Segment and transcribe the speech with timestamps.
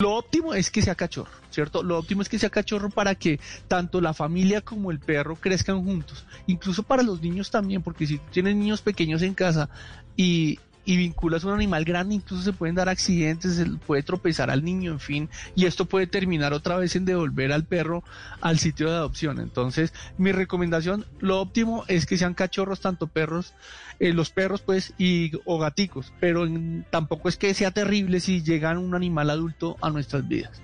[0.00, 1.82] Lo óptimo es que sea cachorro, ¿cierto?
[1.82, 5.82] Lo óptimo es que sea cachorro para que tanto la familia como el perro crezcan
[5.82, 6.24] juntos.
[6.46, 9.68] Incluso para los niños también, porque si tienes niños pequeños en casa
[10.14, 14.90] y, y vinculas un animal grande, incluso se pueden dar accidentes, puede tropezar al niño,
[14.90, 18.02] en fin, y esto puede terminar otra vez en devolver al perro
[18.40, 19.38] al sitio de adopción.
[19.38, 23.52] Entonces, mi recomendación, lo óptimo es que sean cachorros, tanto perros,
[24.00, 26.48] eh, los perros, pues, y o gaticos, pero
[26.88, 30.62] tampoco es que sea terrible si llegan un animal adulto a nuestras vidas.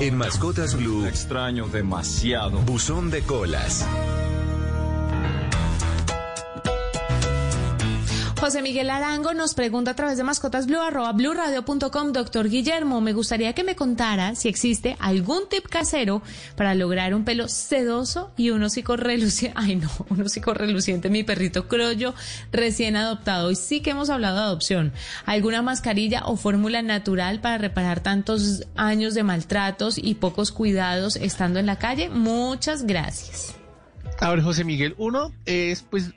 [0.00, 1.06] En Mascotas Blue.
[1.06, 2.58] Extraño demasiado.
[2.60, 3.86] Buzón de colas.
[8.44, 11.14] José Miguel Arango nos pregunta a través de mascotas blue arroba
[12.12, 16.20] doctor Guillermo, me gustaría que me contara si existe algún tip casero
[16.54, 19.54] para lograr un pelo sedoso y un hocico reluciente.
[19.58, 22.12] Ay, no, un hocico reluciente, mi perrito crollo
[22.52, 23.50] recién adoptado.
[23.50, 24.92] Y sí que hemos hablado de adopción.
[25.24, 31.60] ¿Alguna mascarilla o fórmula natural para reparar tantos años de maltratos y pocos cuidados estando
[31.60, 32.10] en la calle?
[32.10, 33.54] Muchas gracias.
[34.20, 36.10] A ver, José Miguel, uno es pues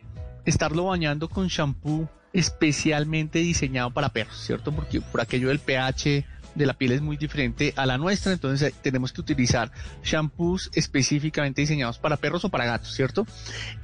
[0.44, 4.72] estarlo bañando con shampoo especialmente diseñado para perros, ¿cierto?
[4.72, 6.24] Porque por aquello del pH
[6.58, 9.72] de la piel es muy diferente a la nuestra, entonces tenemos que utilizar
[10.04, 13.26] shampoos específicamente diseñados para perros o para gatos, ¿cierto?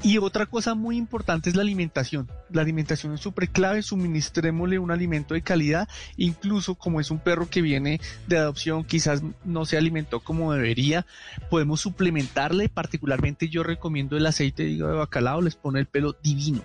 [0.01, 2.29] Y otra cosa muy importante es la alimentación.
[2.51, 7.49] La alimentación es súper clave, suministrémosle un alimento de calidad, incluso como es un perro
[7.49, 11.05] que viene de adopción, quizás no se alimentó como debería,
[11.49, 16.61] podemos suplementarle, particularmente yo recomiendo el aceite de de bacalao, les pone el pelo divino.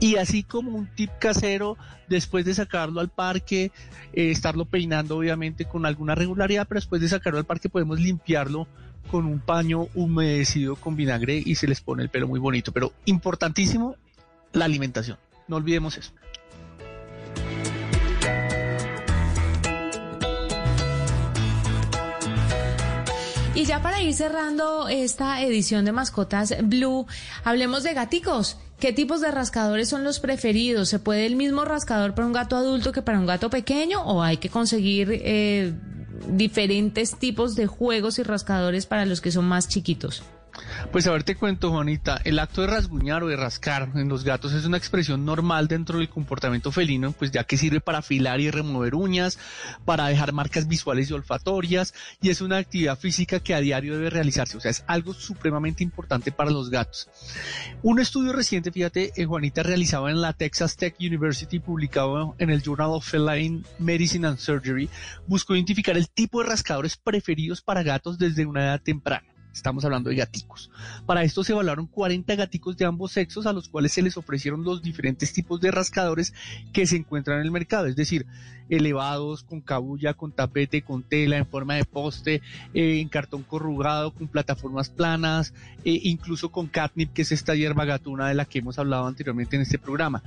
[0.00, 1.76] Y así como un tip casero,
[2.08, 3.72] después de sacarlo al parque,
[4.12, 8.66] eh, estarlo peinando obviamente con alguna regularidad, pero después de sacarlo al parque podemos limpiarlo
[9.10, 12.72] con un paño humedecido con vinagre y se les pone el pelo muy bonito.
[12.72, 13.96] Pero importantísimo,
[14.52, 15.18] la alimentación.
[15.46, 16.12] No olvidemos eso.
[23.54, 27.06] Y ya para ir cerrando esta edición de Mascotas Blue,
[27.44, 28.58] hablemos de gaticos.
[28.84, 30.90] ¿Qué tipos de rascadores son los preferidos?
[30.90, 34.22] ¿Se puede el mismo rascador para un gato adulto que para un gato pequeño o
[34.22, 35.72] hay que conseguir eh,
[36.28, 40.22] diferentes tipos de juegos y rascadores para los que son más chiquitos?
[40.92, 44.22] Pues a ver, te cuento, Juanita, el acto de rasguñar o de rascar en los
[44.22, 48.40] gatos es una expresión normal dentro del comportamiento felino, pues ya que sirve para afilar
[48.40, 49.38] y remover uñas,
[49.84, 54.10] para dejar marcas visuales y olfatorias, y es una actividad física que a diario debe
[54.10, 57.08] realizarse, o sea, es algo supremamente importante para los gatos.
[57.82, 62.62] Un estudio reciente, fíjate, eh, Juanita, realizado en la Texas Tech University, publicado en el
[62.62, 64.88] Journal of Feline Medicine and Surgery,
[65.26, 69.33] buscó identificar el tipo de rascadores preferidos para gatos desde una edad temprana.
[69.54, 70.70] Estamos hablando de gaticos.
[71.06, 74.64] Para esto se evaluaron 40 gaticos de ambos sexos a los cuales se les ofrecieron
[74.64, 76.34] los diferentes tipos de rascadores
[76.72, 78.26] que se encuentran en el mercado, es decir,
[78.68, 84.12] elevados, con cabulla, con tapete, con tela, en forma de poste, eh, en cartón corrugado,
[84.12, 85.54] con plataformas planas,
[85.84, 89.56] e incluso con catnip, que es esta hierba gatuna de la que hemos hablado anteriormente
[89.56, 90.22] en este programa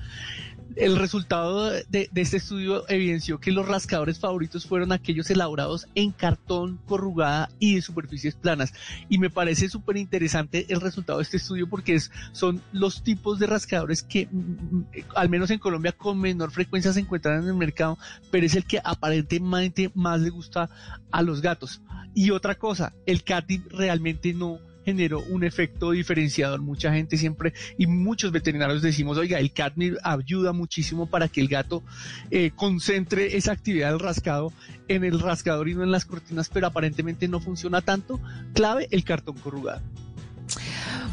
[0.75, 6.79] el resultado de, este estudio evidenció que los rascadores favoritos fueron aquellos elaborados en cartón
[6.85, 8.73] corrugada y de superficies planas.
[9.09, 11.99] Y me parece súper interesante el resultado de este estudio porque
[12.31, 14.85] son los tipos de rascadores que, mm, mm,
[15.15, 17.97] al menos en Colombia, con menor frecuencia se encuentran en el mercado,
[18.31, 20.69] pero es el que aparentemente más le gusta
[21.11, 21.81] a los gatos.
[22.13, 26.61] Y otra cosa, el catnip realmente no generó un efecto diferenciador.
[26.61, 31.49] Mucha gente siempre y muchos veterinarios decimos, oiga, el catnip ayuda muchísimo para que el
[31.49, 31.83] gato
[32.31, 34.53] eh, concentre esa actividad del rascado
[34.87, 38.21] en el rascador y no en las cortinas, pero aparentemente no funciona tanto.
[38.53, 39.81] Clave, el cartón corrugado.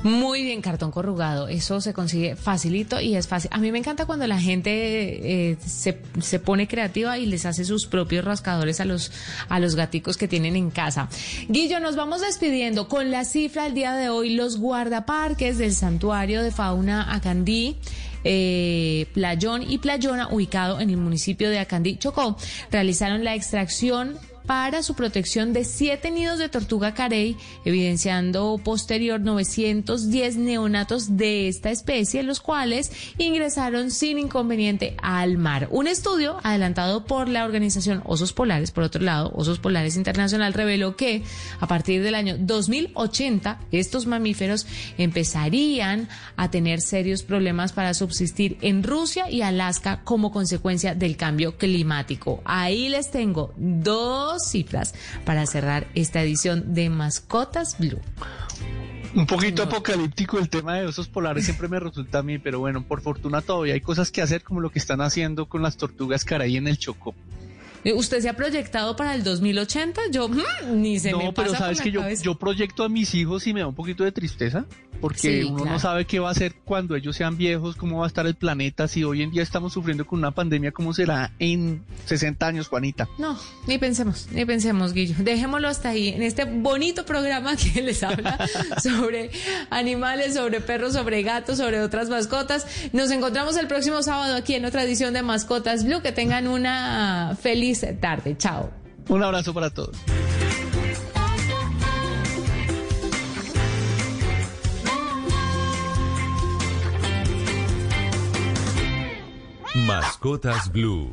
[0.05, 1.49] Muy bien, cartón corrugado.
[1.49, 3.51] Eso se consigue facilito y es fácil.
[3.55, 7.65] A mí me encanta cuando la gente eh, se, se, pone creativa y les hace
[7.65, 9.11] sus propios rascadores a los,
[9.49, 11.09] a los gaticos que tienen en casa.
[11.49, 14.35] Guillo, nos vamos despidiendo con la cifra del día de hoy.
[14.35, 17.79] Los guardaparques del Santuario de Fauna Acandí.
[18.25, 22.37] Eh, Playón y Playona, ubicado en el municipio de Acandí, Chocó,
[22.71, 30.37] realizaron la extracción para su protección de siete nidos de tortuga carey, evidenciando posterior 910
[30.37, 35.69] neonatos de esta especie, los cuales ingresaron sin inconveniente al mar.
[35.71, 40.97] Un estudio adelantado por la organización Osos Polares, por otro lado, Osos Polares Internacional, reveló
[40.97, 41.23] que
[41.61, 44.67] a partir del año 2080 estos mamíferos
[44.99, 51.57] empezarían a tener serios problemas para subsistir en Rusia y Alaska como consecuencia del cambio
[51.57, 52.43] climático.
[52.45, 54.95] Ahí les tengo dos cifras
[55.25, 58.01] para cerrar esta edición de Mascotas Blue.
[59.15, 62.83] Un poquito apocalíptico el tema de osos polares siempre me resulta a mí, pero bueno,
[62.83, 66.25] por fortuna todavía hay cosas que hacer como lo que están haciendo con las tortugas
[66.25, 67.15] caray en el Chocó.
[67.85, 70.01] Eh, ¿Usted se ha proyectado para el 2080?
[70.11, 70.43] Yo mm,
[70.73, 73.47] ni se me No, pasa pero sabes por que yo, yo proyecto a mis hijos
[73.47, 74.65] y me da un poquito de tristeza,
[75.05, 75.73] porque Sí, uno claro.
[75.73, 78.37] no sabe qué va a hacer cuando ellos sean viejos, cómo va a estar el
[78.37, 82.69] planeta, si hoy en día estamos sufriendo con una pandemia, cómo será en 60 años,
[82.69, 83.07] Juanita.
[83.19, 85.15] No, ni pensemos, ni pensemos, Guillo.
[85.19, 88.39] Dejémoslo hasta ahí, en este bonito programa que les habla
[88.83, 89.31] sobre
[89.69, 92.67] animales, sobre perros, sobre gatos, sobre otras mascotas.
[92.95, 96.01] Nos encontramos el próximo sábado aquí en otra edición de Mascotas Blue.
[96.01, 98.39] Que tengan una feliz tarde.
[98.39, 98.71] Chao.
[99.09, 99.99] Un abrazo para todos.
[109.87, 111.11] Mascotas Blue.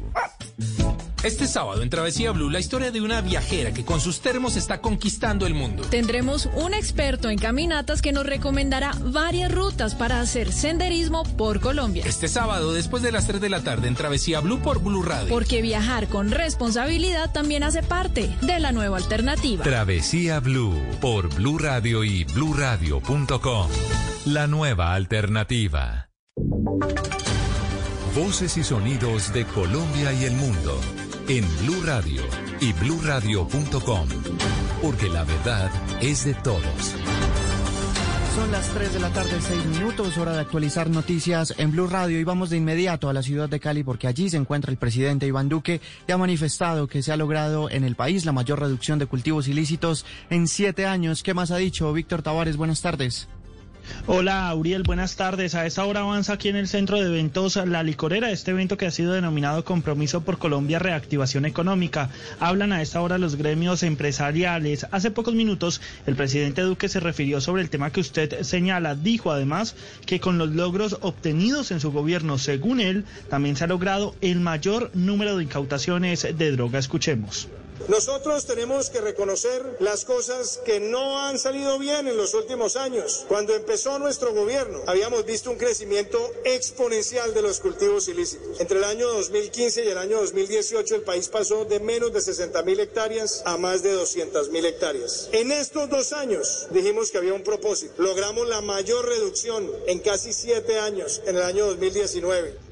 [1.23, 4.79] Este sábado en Travesía Blue, la historia de una viajera que con sus termos está
[4.79, 5.83] conquistando el mundo.
[5.89, 12.05] Tendremos un experto en caminatas que nos recomendará varias rutas para hacer senderismo por Colombia.
[12.07, 15.27] Este sábado, después de las 3 de la tarde, en Travesía Blue por Blue Radio.
[15.27, 19.63] Porque viajar con responsabilidad también hace parte de la nueva alternativa.
[19.63, 23.69] Travesía Blue por Blue Radio y bluradio.com.
[24.25, 26.07] La nueva alternativa.
[28.15, 30.77] Voces y sonidos de Colombia y el mundo
[31.29, 32.21] en Blue Radio
[32.59, 34.07] y bluradio.com.
[34.81, 35.71] Porque la verdad
[36.01, 36.93] es de todos.
[38.35, 42.19] Son las 3 de la tarde, 6 minutos, hora de actualizar noticias en Blue Radio
[42.19, 45.25] y vamos de inmediato a la ciudad de Cali porque allí se encuentra el presidente
[45.25, 48.99] Iván Duque y ha manifestado que se ha logrado en el país la mayor reducción
[48.99, 51.23] de cultivos ilícitos en siete años.
[51.23, 52.57] ¿Qué más ha dicho Víctor Tavares?
[52.57, 53.29] Buenas tardes.
[54.07, 55.55] Hola, Auriel, buenas tardes.
[55.55, 58.85] A esta hora avanza aquí en el centro de eventos La Licorera, este evento que
[58.85, 62.09] ha sido denominado Compromiso por Colombia Reactivación Económica.
[62.39, 64.87] Hablan a esta hora los gremios empresariales.
[64.91, 68.95] Hace pocos minutos el presidente Duque se refirió sobre el tema que usted señala.
[68.95, 69.75] Dijo además
[70.05, 74.39] que con los logros obtenidos en su gobierno, según él, también se ha logrado el
[74.39, 76.79] mayor número de incautaciones de droga.
[76.79, 77.47] Escuchemos.
[77.87, 83.25] Nosotros tenemos que reconocer las cosas que no han salido bien en los últimos años.
[83.27, 88.59] Cuando empezó nuestro gobierno, habíamos visto un crecimiento exponencial de los cultivos ilícitos.
[88.59, 92.61] Entre el año 2015 y el año 2018, el país pasó de menos de 60
[92.63, 95.29] mil hectáreas a más de 200 mil hectáreas.
[95.31, 97.93] En estos dos años dijimos que había un propósito.
[97.97, 102.70] Logramos la mayor reducción en casi siete años, en el año 2019.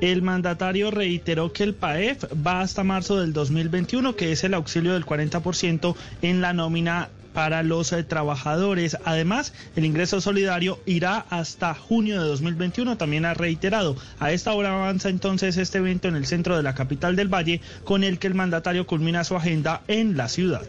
[0.00, 4.92] El mandatario reiteró que el PAEF va hasta marzo del 2021, que es el auxilio
[4.92, 8.98] del 40% en la nómina para los eh, trabajadores.
[9.04, 13.96] Además, el ingreso solidario irá hasta junio de 2021, también ha reiterado.
[14.18, 17.60] A esta hora avanza entonces este evento en el centro de la capital del Valle,
[17.84, 20.66] con el que el mandatario culmina su agenda en la ciudad.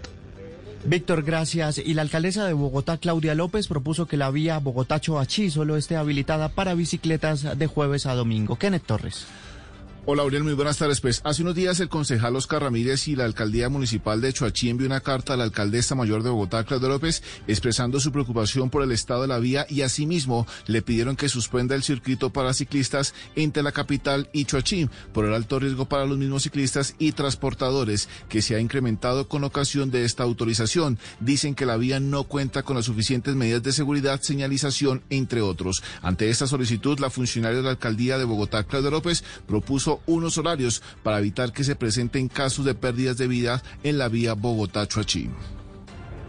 [0.86, 1.78] Víctor, gracias.
[1.78, 6.50] Y la alcaldesa de Bogotá, Claudia López, propuso que la vía Bogotá-Choachí solo esté habilitada
[6.50, 8.56] para bicicletas de jueves a domingo.
[8.58, 9.28] Kenneth Torres.
[10.10, 11.02] Hola, Aurel, muy buenas tardes.
[11.02, 14.88] Pues hace unos días el concejal Oscar Ramírez y la alcaldía municipal de Choachí envió
[14.88, 18.94] una carta a la alcaldesa mayor de Bogotá, Claudia López, expresando su preocupación por el
[18.94, 23.64] estado de la vía y asimismo le pidieron que suspenda el circuito para ciclistas entre
[23.64, 28.42] la capital y Choachí por el alto riesgo para los mismos ciclistas y transportadores que
[28.42, 30.98] se ha incrementado con ocasión de esta autorización.
[31.20, 35.84] Dicen que la vía no cuenta con las suficientes medidas de seguridad, señalización, entre otros.
[36.02, 40.82] Ante esta solicitud, la funcionaria de la alcaldía de Bogotá, Claudia López, propuso unos horarios
[41.04, 45.30] para evitar que se presenten casos de pérdidas de vida en la vía Bogotá-Choachí.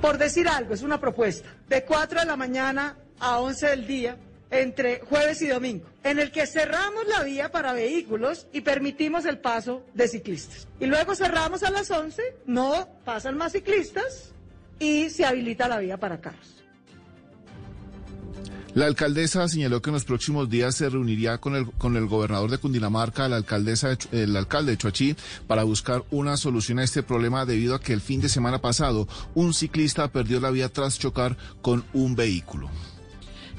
[0.01, 4.17] Por decir algo, es una propuesta de 4 de la mañana a 11 del día
[4.51, 9.39] entre jueves y domingo, en el que cerramos la vía para vehículos y permitimos el
[9.39, 10.67] paso de ciclistas.
[10.81, 14.33] Y luego cerramos a las 11, no pasan más ciclistas
[14.79, 16.58] y se habilita la vía para carros.
[18.75, 22.51] La alcaldesa señaló que en los próximos días se reuniría con el, con el gobernador
[22.51, 27.47] de Cundinamarca, la alcaldesa, el alcalde de Choachí, para buscar una solución a este problema
[27.47, 31.37] debido a que el fin de semana pasado un ciclista perdió la vía tras chocar
[31.63, 32.69] con un vehículo.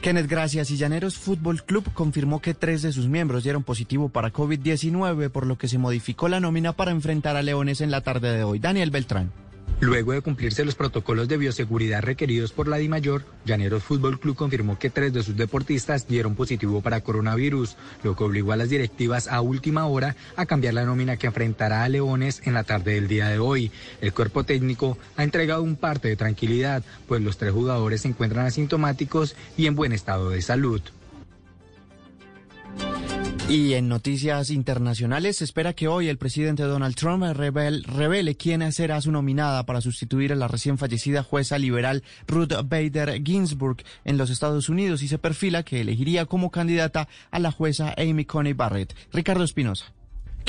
[0.01, 0.71] Kenneth, gracias.
[0.71, 5.45] Y Llaneros Fútbol Club confirmó que tres de sus miembros dieron positivo para COVID-19, por
[5.45, 8.59] lo que se modificó la nómina para enfrentar a Leones en la tarde de hoy.
[8.59, 9.31] Daniel Beltrán.
[9.81, 14.77] Luego de cumplirse los protocolos de bioseguridad requeridos por la DIMAYOR, Llaneros Fútbol Club confirmó
[14.77, 19.29] que tres de sus deportistas dieron positivo para coronavirus, lo que obligó a las directivas
[19.29, 23.07] a última hora a cambiar la nómina que enfrentará a Leones en la tarde del
[23.07, 23.71] día de hoy.
[24.01, 28.45] El cuerpo técnico ha entregado un parte de tranquilidad, pues los tres jugadores se encuentran
[28.45, 30.81] asintomáticos y en buen estado de salud.
[33.49, 38.71] Y en noticias internacionales se espera que hoy el presidente Donald Trump revele, revele quién
[38.71, 44.19] será su nominada para sustituir a la recién fallecida jueza liberal Ruth Bader Ginsburg en
[44.19, 48.53] los Estados Unidos y se perfila que elegiría como candidata a la jueza Amy Coney
[48.53, 48.95] Barrett.
[49.11, 49.93] Ricardo Espinosa.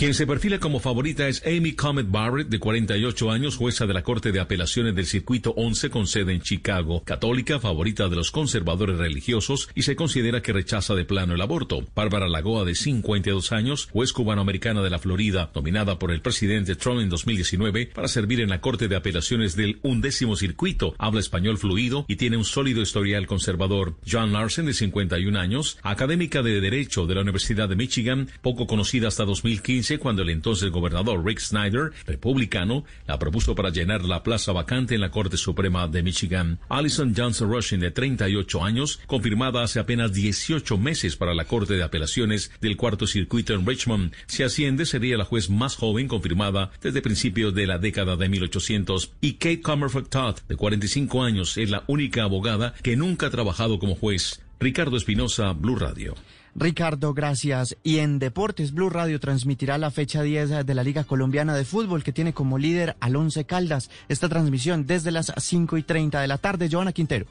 [0.01, 4.03] Quien se perfila como favorita es Amy Comet Barrett, de 48 años, jueza de la
[4.03, 8.97] Corte de Apelaciones del Circuito 11 con sede en Chicago, católica, favorita de los conservadores
[8.97, 11.85] religiosos y se considera que rechaza de plano el aborto.
[11.95, 17.03] Bárbara Lagoa, de 52 años, juez cubanoamericana de la Florida, nominada por el presidente Trump
[17.03, 22.07] en 2019 para servir en la Corte de Apelaciones del undécimo circuito, habla español fluido
[22.09, 23.97] y tiene un sólido historial conservador.
[24.11, 29.09] John Larson, de 51 años, académica de Derecho de la Universidad de Michigan, poco conocida
[29.09, 34.53] hasta 2015, cuando el entonces gobernador Rick Snyder, republicano, la propuso para llenar la plaza
[34.53, 36.59] vacante en la Corte Suprema de Michigan.
[36.69, 41.83] Alison Johnson Rushing, de 38 años, confirmada hace apenas 18 meses para la Corte de
[41.83, 44.13] Apelaciones del Cuarto Circuito en Richmond.
[44.27, 49.13] Si asciende, sería la juez más joven confirmada desde principios de la década de 1800.
[49.21, 53.79] Y Kate Comerford Todd, de 45 años, es la única abogada que nunca ha trabajado
[53.79, 54.41] como juez.
[54.59, 56.15] Ricardo Espinosa, Blue Radio.
[56.55, 57.77] Ricardo, gracias.
[57.83, 62.03] Y en Deportes, Blue Radio transmitirá la fecha 10 de la Liga Colombiana de Fútbol,
[62.03, 63.91] que tiene como líder al Once Caldas.
[64.09, 66.69] Esta transmisión desde las 5 y 30 de la tarde.
[66.71, 67.27] Joana Quintero.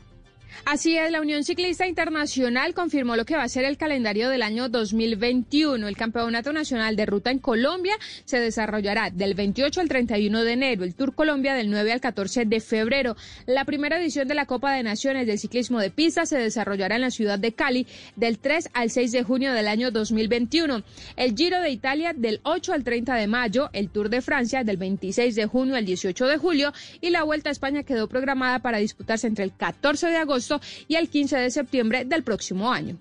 [0.66, 4.42] Así es, la Unión Ciclista Internacional confirmó lo que va a ser el calendario del
[4.42, 5.88] año 2021.
[5.88, 10.84] El Campeonato Nacional de Ruta en Colombia se desarrollará del 28 al 31 de enero,
[10.84, 13.16] el Tour Colombia del 9 al 14 de febrero.
[13.46, 17.02] La primera edición de la Copa de Naciones del Ciclismo de Pista se desarrollará en
[17.02, 20.84] la ciudad de Cali del 3 al 6 de junio del año 2021.
[21.16, 24.78] El Giro de Italia del 8 al 30 de mayo, el Tour de Francia del
[24.78, 28.80] 26 de junio al 18 de julio y la Vuelta a España quedó programada para
[28.80, 30.39] disputarse entre el 14 de agosto
[30.88, 32.98] y el 15 de septiembre del próximo año.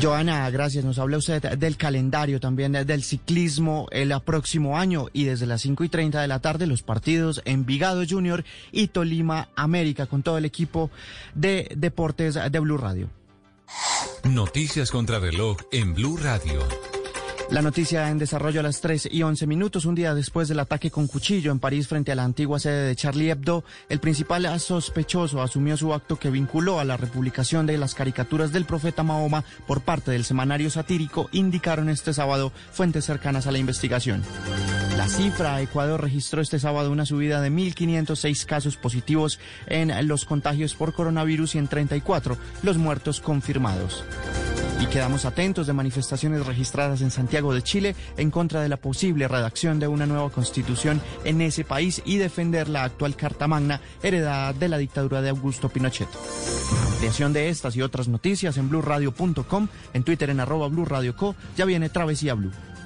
[0.00, 0.84] Joana, gracias.
[0.84, 5.82] Nos habla usted del calendario también del ciclismo el próximo año y desde las 5
[5.84, 10.38] y 30 de la tarde los partidos en Vigado Junior y Tolima América con todo
[10.38, 10.90] el equipo
[11.34, 13.10] de deportes de Blue Radio.
[14.24, 16.60] Noticias contra reloj en Blue Radio.
[17.50, 20.90] La noticia en desarrollo a las 3 y 11 minutos, un día después del ataque
[20.90, 25.40] con cuchillo en París frente a la antigua sede de Charlie Hebdo, el principal sospechoso
[25.40, 29.80] asumió su acto que vinculó a la republicación de las caricaturas del profeta Mahoma por
[29.80, 34.22] parte del semanario satírico, indicaron este sábado fuentes cercanas a la investigación.
[34.98, 39.38] La cifra, Ecuador registró este sábado una subida de 1.506 casos positivos
[39.68, 44.02] en los contagios por coronavirus y en 34 los muertos confirmados.
[44.80, 49.28] Y quedamos atentos de manifestaciones registradas en Santiago de Chile en contra de la posible
[49.28, 54.52] redacción de una nueva constitución en ese país y defender la actual Carta Magna heredada
[54.52, 56.08] de la dictadura de Augusto Pinochet.
[56.90, 61.88] Ampliación de estas y otras noticias en blueradio.com, en Twitter en arroba blueradioco, ya viene
[61.88, 62.50] Travesía Blue.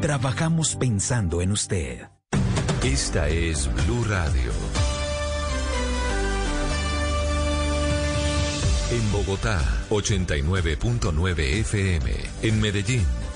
[0.00, 2.08] Trabajamos pensando en usted.
[2.84, 4.52] Esta es Blue Radio.
[8.90, 12.12] En Bogotá, 89.9 FM.
[12.42, 13.27] En Medellín.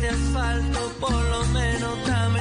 [0.00, 2.33] De asfalto, por lo menos dame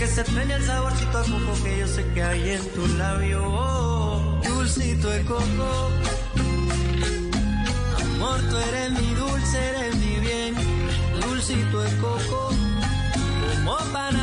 [0.00, 3.42] que se extraña el saborcito a coco que yo sé que hay en tu labio.
[4.42, 5.90] Dulcito de coco.
[8.14, 10.54] Amor, tú eres mi dulce, eres mi bien.
[11.20, 12.48] Dulcito de coco.
[13.56, 14.19] Como panal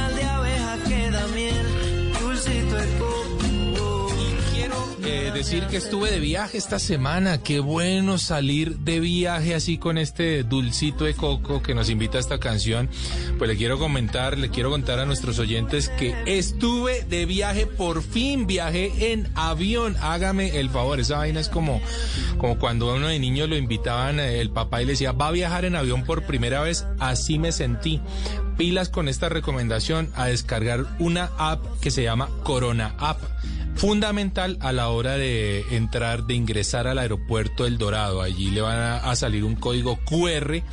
[5.38, 7.44] decir que estuve de viaje esta semana.
[7.44, 12.22] Qué bueno salir de viaje así con este dulcito de coco que nos invita a
[12.22, 12.90] esta canción.
[13.38, 18.02] Pues le quiero comentar, le quiero contar a nuestros oyentes que estuve de viaje, por
[18.02, 19.96] fin viajé en avión.
[20.02, 21.82] Hágame el favor, esa vaina es como,
[22.40, 25.32] como cuando uno de niño lo invitaban, eh, el papá y le decía, va a
[25.32, 26.88] viajar en avión por primera vez.
[26.98, 28.02] Así me sentí.
[28.58, 33.20] Pilas con esta recomendación a descargar una app que se llama Corona App
[33.78, 38.24] fundamental a la hora de entrar, de ingresar al aeropuerto El Dorado.
[38.24, 40.64] Allí le van a, salir un código QR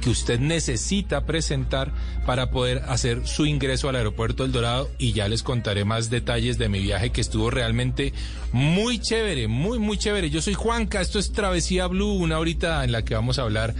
[0.00, 1.92] que usted necesita presentar
[2.26, 6.58] para poder hacer su ingreso al aeropuerto El Dorado y ya les contaré más detalles
[6.58, 8.12] de mi viaje que estuvo realmente
[8.52, 10.28] muy chévere, muy, muy chévere.
[10.28, 13.72] Yo soy Juanca, esto es Travesía Blue, una horita en la que vamos a hablar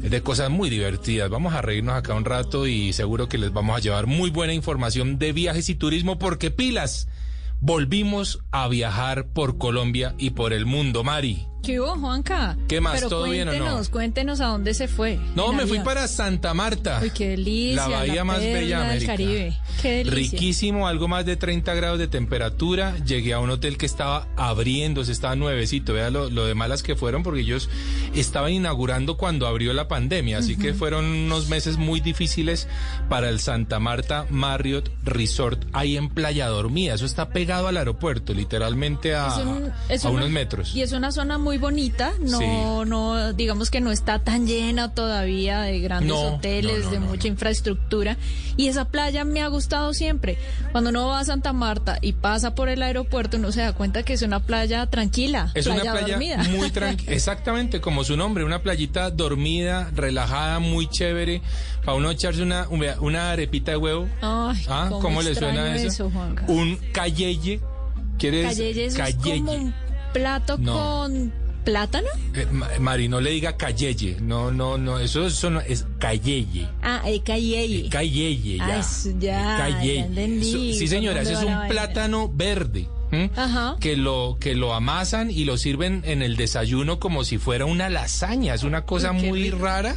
[0.00, 1.28] de cosas muy divertidas.
[1.28, 4.54] Vamos a reírnos acá un rato y seguro que les vamos a llevar muy buena
[4.54, 7.08] información de viajes y turismo porque pilas
[7.62, 11.46] volvimos a viajar por Colombia y por el mundo, Mari.
[11.62, 12.56] ¿Qué hubo, Juanca?
[12.68, 12.94] ¿Qué más?
[12.96, 13.58] Pero ¿Todo bien o no?
[13.58, 15.18] cuéntenos, Cuéntenos a dónde se fue.
[15.36, 16.98] No, me fui para Santa Marta.
[17.02, 17.88] Uy, qué delicia.
[17.88, 19.12] La bahía más bella de América.
[19.12, 19.58] Caribe.
[19.80, 20.12] Qué delicia.
[20.38, 22.96] Riquísimo, algo más de 30 grados de temperatura.
[23.04, 25.92] Llegué a un hotel que estaba abriéndose, estaba nuevecito.
[25.92, 27.70] Vea lo, lo de malas que fueron porque ellos
[28.14, 30.38] estaban inaugurando cuando abrió la pandemia.
[30.38, 32.66] Así que fueron unos meses muy difíciles
[33.08, 36.94] para el Santa Marta Marriott Resort ahí en Playa Dormida.
[36.94, 40.74] Eso está pegado al aeropuerto, literalmente a, un- a una- unos metros.
[40.74, 42.46] Y es una zona muy bonita, no, Sí.
[42.88, 47.00] no, digamos que no está tan llena todavía de grandes No, hoteles, no, no, de
[47.00, 48.16] mucha infraestructura.
[48.56, 50.36] Y esa playa me ha gustado siempre.
[50.72, 54.02] Cuando uno va a Santa Marta y pasa por el aeropuerto, uno se da cuenta
[54.02, 56.42] que es una playa tranquila, Es una playa dormida.
[56.50, 61.42] muy tranquila, exactamente como su nombre, una playita dormida, relajada, muy chévere,
[61.84, 62.66] para uno echarse una,
[63.00, 64.08] una arepita de huevo.
[64.20, 64.86] Ay, ¿Ah?
[64.88, 66.08] cómo ¿Cómo, le suena eso?
[66.08, 66.12] eso.
[66.48, 67.60] Un cayeye.
[68.18, 68.58] ¿Quieres?
[68.58, 69.38] Eso es Cayeye.
[69.40, 69.74] como un
[70.12, 70.72] plato No.
[70.74, 72.08] con plátano.
[72.34, 74.16] Eh, Ma- Mari, no le diga cayeye.
[74.20, 76.68] No, no, no, eso, eso no, es cayeye.
[76.82, 77.88] Ah, el cayeye.
[77.88, 78.80] Cayeye, ya.
[78.80, 78.86] Ah,
[79.18, 79.94] ya, Cayeye.
[80.00, 80.48] ya entendí.
[80.48, 82.88] Eso- sí, ¿Por señora, ese es un plátano verde.
[83.36, 83.76] Ajá.
[83.80, 87.88] que lo que lo amasan y lo sirven en el desayuno como si fuera una
[87.90, 88.54] lasaña.
[88.54, 89.58] Es una cosa Uy, muy rico.
[89.58, 89.96] rara,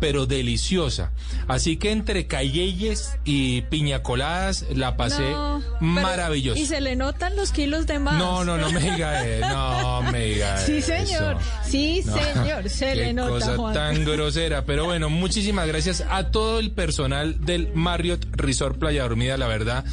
[0.00, 1.12] pero deliciosa.
[1.48, 6.58] Así que entre cayeyes y piña coladas la pasé No, maravilloso.
[6.60, 8.18] Y se le notan los kilos de más.
[8.18, 11.36] No, no, no me diga, eh, no me diga Sí, señor.
[11.38, 11.38] eso.
[11.68, 12.14] Sí, No.
[12.16, 12.68] señor.
[12.68, 13.74] Se Qué le nota, cosa Juan.
[13.74, 14.64] tan grosera.
[14.64, 19.84] Pero bueno, muchísimas gracias a todo el personal del Marriott Resort Playa Dormida, la verdad.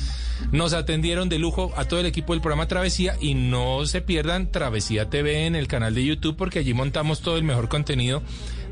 [0.51, 4.51] Nos atendieron de lujo a todo el equipo del programa Travesía y no se pierdan
[4.51, 8.21] Travesía TV en el canal de YouTube porque allí montamos todo el mejor contenido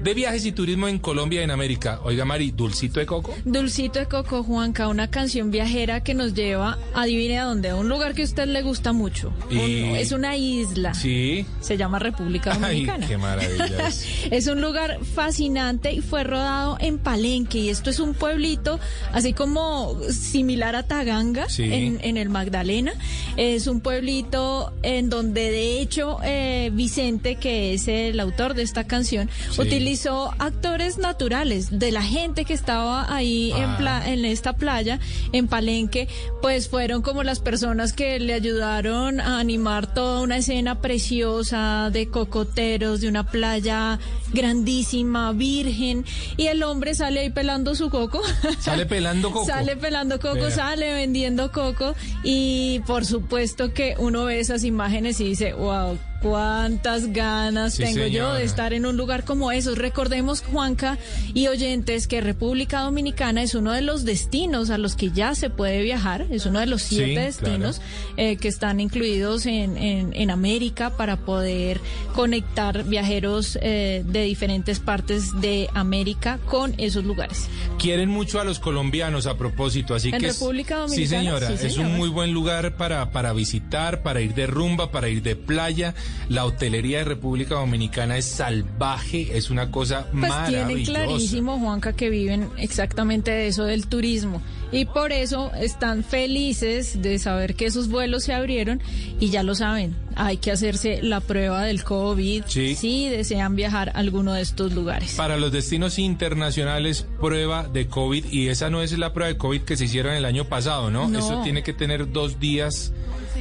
[0.04, 2.00] de viajes y turismo en Colombia y en América.
[2.04, 3.34] Oiga, Mari, Dulcito de Coco.
[3.46, 7.88] Dulcito de Coco Juanca, una canción viajera que nos lleva, adivine a dónde, a un
[7.90, 9.32] lugar que a usted le gusta mucho.
[9.50, 10.94] Y- Un- es una isla.
[10.94, 11.46] Sí.
[11.60, 13.08] Se llama República Ay, Dominicana.
[13.08, 13.88] qué maravilla.
[13.88, 14.06] es.
[14.32, 18.80] Es un lugar fascinante y fue rodado en Palenque y esto es un pueblito
[19.14, 21.64] así como similar a Taganga Sí.
[21.72, 22.94] en, en el Magdalena.
[23.38, 28.86] Es un pueblito en donde de hecho eh, Vicente, que es el autor de esta
[28.86, 29.56] canción, Sí.
[29.92, 33.76] Utilizó actores naturales de la gente que estaba ahí en, Ah.
[33.78, 35.02] pla- en esta playa,
[35.34, 36.08] en Palenque,
[36.42, 42.08] pues fueron como las personas que le ayudaron a animar toda una escena preciosa de
[42.08, 44.00] cocoteros, de una playa
[44.32, 46.06] grandísima, virgen,
[46.38, 48.22] y el hombre sale ahí pelando su coco.
[48.62, 49.46] Sale pelando coco.
[49.46, 50.52] Sale pelando coco, Vea.
[50.52, 57.12] sale vendiendo coco y por supuesto que uno ve esas imágenes y dice, wow, cuántas
[57.14, 58.34] ganas Sí, tengo yo señora.
[58.36, 59.78] de estar en un lugar como esos.
[59.78, 60.98] Recordemos, Juanca
[61.34, 65.50] y oyentes, que República Dominicana es uno de los destinos a los que ya se
[65.50, 67.82] puede viajar, es uno de los Sí, siete destinos
[68.18, 71.80] eh, que están incluidos en, en, en América para poder
[72.16, 77.48] conectar viajeros eh, de diferentes partes de América con esos lugares.
[77.80, 81.20] Quieren mucho a los colombianos a propósito, así ¿En que es- República sí Dominicana?
[81.22, 81.88] señora, Sí, es señor.
[81.92, 85.94] un muy buen lugar para para visitar, para ir de rumba, para ir de playa.
[86.30, 90.91] La hotelería de República Dominicana es salvaje, es una cosa Pues tienen maravillosa.
[90.93, 94.41] clarísimo, Juanca, que viven exactamente de eso del turismo.
[94.71, 98.82] Y por eso están felices de saber que esos vuelos se abrieron
[99.19, 102.76] y ya lo saben, hay que hacerse la prueba del COVID Sí.
[102.76, 105.15] si desean viajar a alguno de estos lugares.
[105.15, 109.62] Para los destinos internacionales, prueba de COVID, y esa no es la prueba de COVID
[109.63, 111.10] que se hicieron el año pasado, ¿no?
[111.10, 111.19] No.
[111.19, 112.93] Eso tiene que tener dos días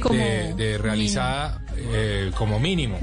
[0.09, 2.99] de, de realizada eh, como mínimo,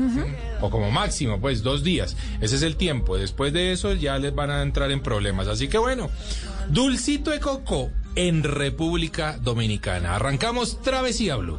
[0.60, 2.16] o como máximo, pues dos días.
[2.40, 3.16] Ese es el tiempo.
[3.16, 5.48] Después de eso ya les van a entrar en problemas.
[5.48, 6.10] Así que bueno,
[6.68, 10.16] dulcito de coco en República Dominicana.
[10.16, 11.58] Arrancamos Travesía Blue.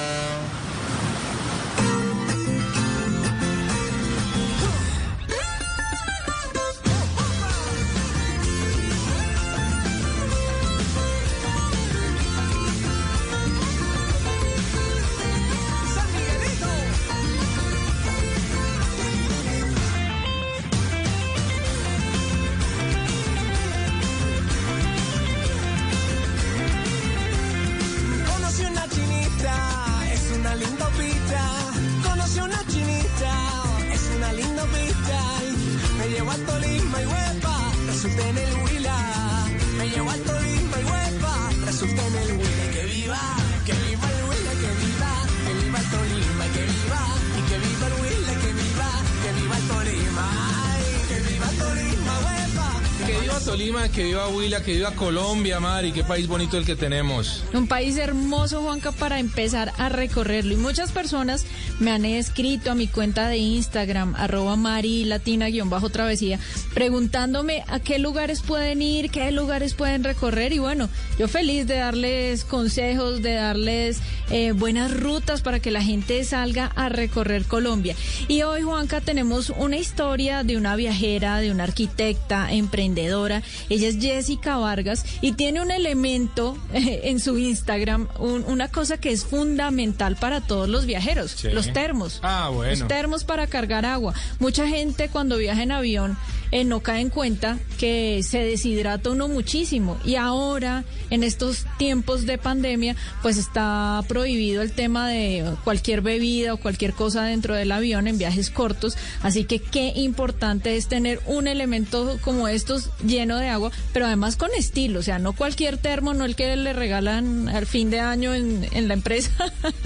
[55.01, 55.93] Colombia, Mari.
[55.93, 57.43] Qué país bonito el que tenemos.
[57.55, 60.53] Un país hermoso, Juanca, para empezar a recorrerlo.
[60.53, 61.43] Y muchas personas
[61.79, 66.37] me han escrito a mi cuenta de Instagram, arroba marilatina-travesía,
[66.75, 70.53] preguntándome a qué lugares pueden ir, qué lugares pueden recorrer.
[70.53, 70.87] Y bueno,
[71.17, 76.67] yo feliz de darles consejos, de darles eh, buenas rutas para que la gente salga
[76.75, 77.95] a recorrer Colombia.
[78.27, 83.43] Y hoy, Juanca, tenemos una historia de una viajera, de una arquitecta, emprendedora.
[83.69, 88.97] Ella es Jessica Vargas y tiene un elemento eh, en su Instagram, un- una cosa
[88.97, 91.49] que es fundamental para todos los viajeros, Sí.
[91.49, 92.19] los termos.
[92.23, 92.71] Ah, bueno.
[92.79, 94.13] Los termos para cargar agua.
[94.39, 96.17] Mucha gente cuando viaja en avión
[96.51, 102.25] eh, no cae en cuenta que se deshidrata uno muchísimo y ahora en estos tiempos
[102.25, 107.71] de pandemia pues está prohibido el tema de cualquier bebida o cualquier cosa dentro del
[107.71, 113.37] avión en viajes cortos, así que qué importante es tener un elemento como estos lleno
[113.37, 116.73] de agua, pero además con estilo, o sea, no cualquier termo, no el que le
[116.73, 119.31] regalan al fin de año en, en la empresa,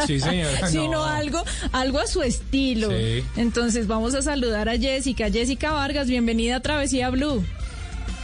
[0.06, 0.68] Sí, señora.
[0.70, 1.06] sino no.
[1.06, 2.90] algo, algo a su estilo.
[2.90, 3.24] Sí.
[3.38, 5.30] Entonces vamos a saludar a Jessica.
[5.30, 7.44] Jessica Vargas, bienvenida a Travesía Blue.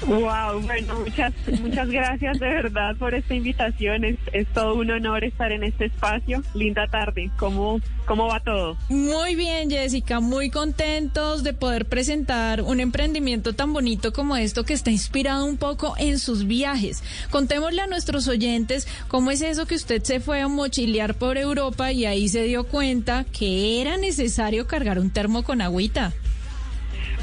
[0.08, 4.04] Wow, bueno, muchas, muchas gracias de verdad por esta invitación.
[4.04, 6.42] Es, es todo un honor estar en este espacio.
[6.56, 7.30] Linda tarde.
[7.38, 8.78] ¿Cómo, cómo va todo?
[8.90, 14.74] Muy bien, Jessica, muy contentos de poder presentar un emprendimiento tan bonito como esto que
[14.74, 17.04] está inspirado un poco en sus viajes.
[17.30, 21.92] Contémosle a nuestros oyentes cómo es eso que usted se fue a mochilear por Europa
[21.92, 26.12] y ahí se dio cuenta que era necesario cargar un termo con agüita.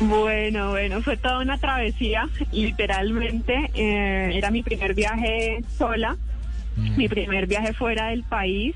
[0.00, 3.70] Bueno, bueno, fue toda una travesía, literalmente.
[3.74, 6.16] eh, era mi primer viaje sola,
[6.96, 8.74] mi primer viaje fuera del país.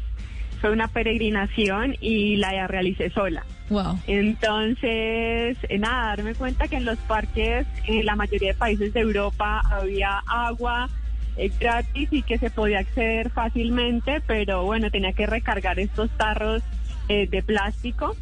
[0.60, 3.44] Fue una peregrinación y la realicé sola.
[3.68, 3.98] Wow.
[4.06, 9.00] Entonces, eh, nada, darme cuenta que en los parques, en la mayoría de países de
[9.00, 10.88] Europa, había agua
[11.36, 16.62] eh, gratis y que se podía acceder fácilmente, pero bueno, tenía que recargar estos tarros
[17.08, 18.14] eh, de plástico.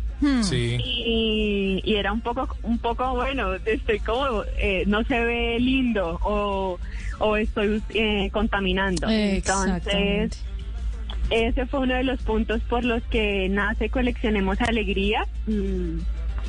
[0.43, 0.79] Sí.
[0.85, 6.19] Y, y era un poco, un poco bueno, estoy como, eh, no se ve lindo
[6.23, 6.79] o,
[7.19, 9.09] o estoy eh, contaminando.
[9.09, 10.45] Entonces,
[11.31, 15.27] ese fue uno de los puntos por los que nace Coleccionemos Alegría.
[15.47, 16.01] Mm,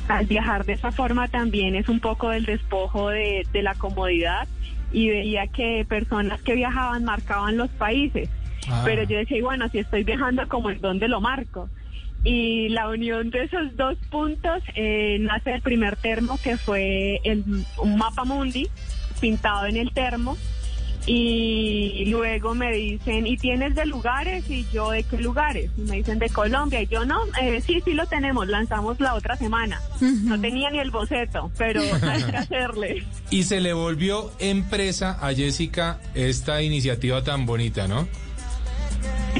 [0.08, 4.48] al viajar de esa forma también es un poco del despojo de, de la comodidad
[4.92, 8.28] y veía que personas que viajaban marcaban los países.
[8.68, 8.82] Ah.
[8.84, 11.68] Pero yo decía, y bueno, si estoy viajando, como en dónde lo marco?
[12.24, 17.44] Y la unión de esos dos puntos eh, nace el primer termo que fue el,
[17.78, 18.68] un mapa mundi
[19.20, 20.36] pintado en el termo
[21.04, 24.48] y luego me dicen, ¿y tienes de lugares?
[24.48, 25.70] Y yo, ¿de qué lugares?
[25.76, 26.80] Y me dicen, de Colombia.
[26.82, 29.80] Y yo, no, eh, sí, sí lo tenemos, lanzamos la otra semana.
[30.00, 33.04] No tenía ni el boceto, pero hay que hacerle.
[33.30, 38.06] Y se le volvió empresa a Jessica esta iniciativa tan bonita, ¿no?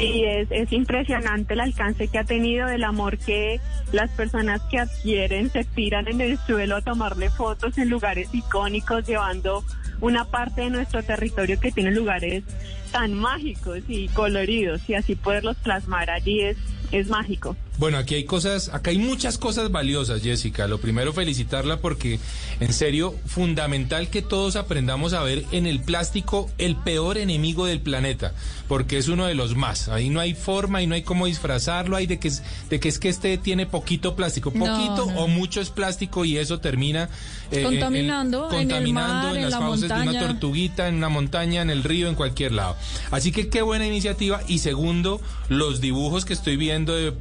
[0.02, 3.60] Sí, es, es impresionante el alcance que ha tenido, el amor que
[3.92, 9.06] las personas que adquieren se tiran en el suelo a tomarle fotos en lugares icónicos,
[9.06, 9.62] llevando
[10.00, 12.42] una parte de nuestro territorio que tiene lugares
[12.90, 16.56] tan mágicos y coloridos y así poderlos plasmar allí es,
[16.90, 17.56] es mágico.
[17.78, 20.68] Bueno, aquí hay cosas, acá hay muchas cosas valiosas, Jessica.
[20.68, 22.20] Lo primero, felicitarla porque,
[22.60, 27.80] en serio, fundamental que todos aprendamos a ver en el plástico el peor enemigo del
[27.80, 28.34] planeta,
[28.68, 29.88] porque es uno de los más.
[29.88, 32.88] Ahí no hay forma y no hay cómo disfrazarlo, hay de que es, de que
[32.88, 35.20] es que este tiene poquito plástico, poquito no.
[35.20, 37.08] o mucho es plástico y eso termina
[37.52, 40.26] eh, Contaminando en el contaminando mar, en las la fauces de una montaña.
[40.28, 42.76] tortuguita, en una montaña, en el río, en cualquier lado.
[43.10, 44.40] Así que qué buena iniciativa.
[44.48, 47.12] Y segundo, los dibujos que estoy viendo de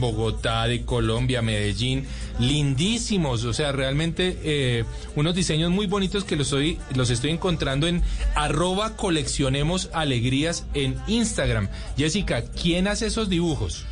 [0.00, 2.06] Bogotá, de Colombia, Medellín,
[2.38, 3.44] lindísimos.
[3.44, 4.84] O sea, realmente eh,
[5.16, 8.02] unos diseños muy bonitos que los, estoy, los estoy encontrando en
[8.34, 11.68] arroba coleccionemos alegrías en Instagram.
[11.96, 13.84] Jessica, ¿quién hace esos dibujos?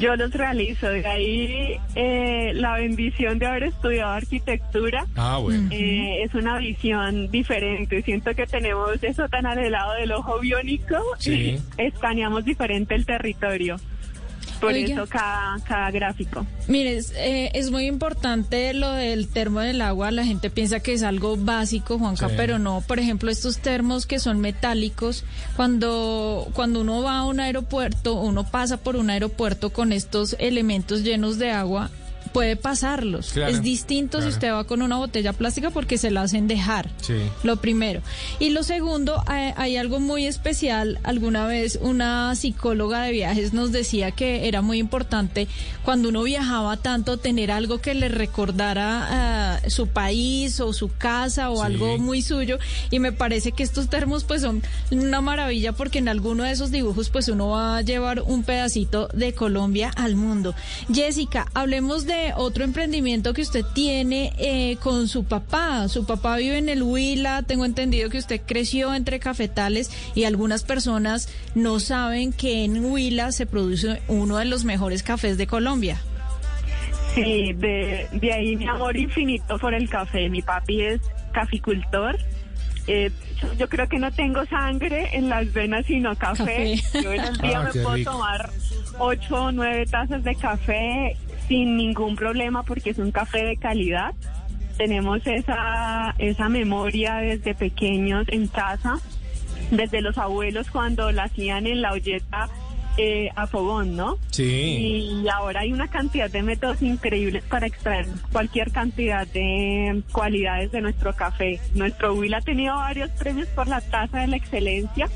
[0.00, 5.06] Yo los realizo, de ahí eh, la bendición de haber estudiado arquitectura.
[5.16, 5.68] Ah, bueno.
[5.70, 8.00] Eh, es una visión diferente.
[8.02, 11.58] Siento que tenemos eso tan anhelado del ojo biónico Sí.
[11.76, 13.76] escaneamos diferente el territorio.
[14.62, 14.94] Por Oiga.
[14.94, 16.46] eso cada, cada gráfico.
[16.68, 20.10] Mire, es, eh, es muy importante lo del termo del agua.
[20.10, 22.34] La gente piensa que es algo básico, Juanca, Sí.
[22.36, 22.80] pero no.
[22.80, 25.24] Por ejemplo, estos termos que son metálicos,
[25.56, 31.02] cuando, cuando uno va a un aeropuerto, uno pasa por un aeropuerto con estos elementos
[31.02, 31.90] llenos de agua,
[32.32, 33.32] puede pasarlos.
[33.32, 36.90] Claro, es distinto si usted va con una botella plástica porque se la hacen dejar.
[37.00, 37.14] Sí.
[37.42, 38.00] Lo primero.
[38.38, 40.98] Y lo segundo, hay, hay algo muy especial.
[41.02, 45.48] Alguna vez una psicóloga de viajes nos decía que era muy importante
[45.84, 49.06] cuando uno viajaba tanto tener algo que le recordara
[49.56, 51.62] ah, su país o su casa o Sí.
[51.62, 52.58] algo muy suyo.
[52.90, 56.70] Y me parece que estos termos pues son una maravilla porque en alguno de esos
[56.70, 60.54] dibujos pues uno va a llevar un pedacito de Colombia al mundo.
[60.92, 65.88] Jessica, hablemos de otro emprendimiento que usted tiene eh, con su papá.
[65.88, 67.42] Su papá vive en el Huila.
[67.42, 73.32] Tengo entendido que usted creció entre cafetales y algunas personas no saben que en Huila
[73.32, 76.00] se produce uno de los mejores cafés de Colombia.
[77.14, 80.28] Sí, de, de ahí mi amor infinito por el café.
[80.30, 81.00] Mi papi es
[81.32, 82.16] caficultor.
[82.86, 83.10] Eh,
[83.58, 86.80] yo, creo que no tengo sangre en las venas, sino café.
[86.92, 87.02] Café.
[87.02, 88.10] Yo en el día Ah, me puedo rico.
[88.12, 88.50] tomar
[88.98, 91.16] ocho o nueve tazas de café
[91.48, 94.14] sin ningún problema porque es un café de calidad.
[94.76, 98.98] tenemos esa, esa memoria desde pequeños en casa,
[99.70, 102.48] desde los abuelos cuando la hacían en la olleta
[102.98, 104.18] eh, a fogón, ¿no?
[104.30, 105.22] Sí.
[105.22, 110.82] Y ahora hay una cantidad de métodos increíbles para extraer cualquier cantidad de cualidades de
[110.82, 111.58] nuestro café.
[111.74, 115.08] Nuestro Will ha tenido varios premios por la taza de la excelencia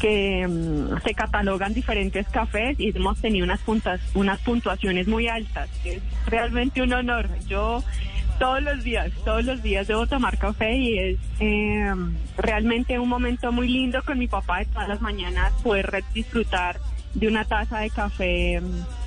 [0.00, 5.68] que mm, se catalogan diferentes cafés y hemos tenido unas puntas, unas puntuaciones muy altas.
[5.84, 7.28] Es realmente un honor.
[7.46, 7.82] Yo
[8.38, 11.94] todos los días, todos los días debo tomar café y es eh,
[12.36, 16.78] realmente un momento muy lindo con mi papá de todas las mañanas poder disfrutar
[17.14, 18.97] de una taza de café mm,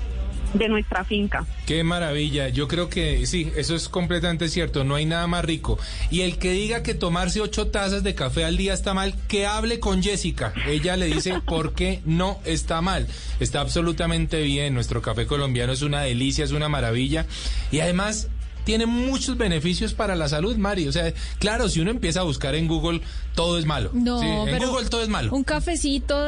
[0.53, 1.45] de nuestra finca.
[1.65, 2.49] Qué maravilla.
[2.49, 4.83] Yo creo que sí, eso es completamente cierto.
[4.83, 5.79] No hay nada más rico.
[6.09, 9.45] Y el que diga que tomarse ocho tazas de café al día está mal, que
[9.45, 10.53] hable con Jessica.
[10.67, 13.07] Ella le dice por qué no está mal.
[13.39, 14.73] Está absolutamente bien.
[14.73, 17.25] Nuestro café colombiano es una delicia, es una maravilla.
[17.71, 18.29] Y además
[18.63, 20.87] tiene muchos beneficios para la salud, Mari.
[20.87, 23.01] O sea, claro, si uno empieza a buscar en Google,
[23.35, 23.91] todo es malo.
[23.93, 25.33] No, Sí, en pero Google todo es malo.
[25.33, 26.25] Un cafecito,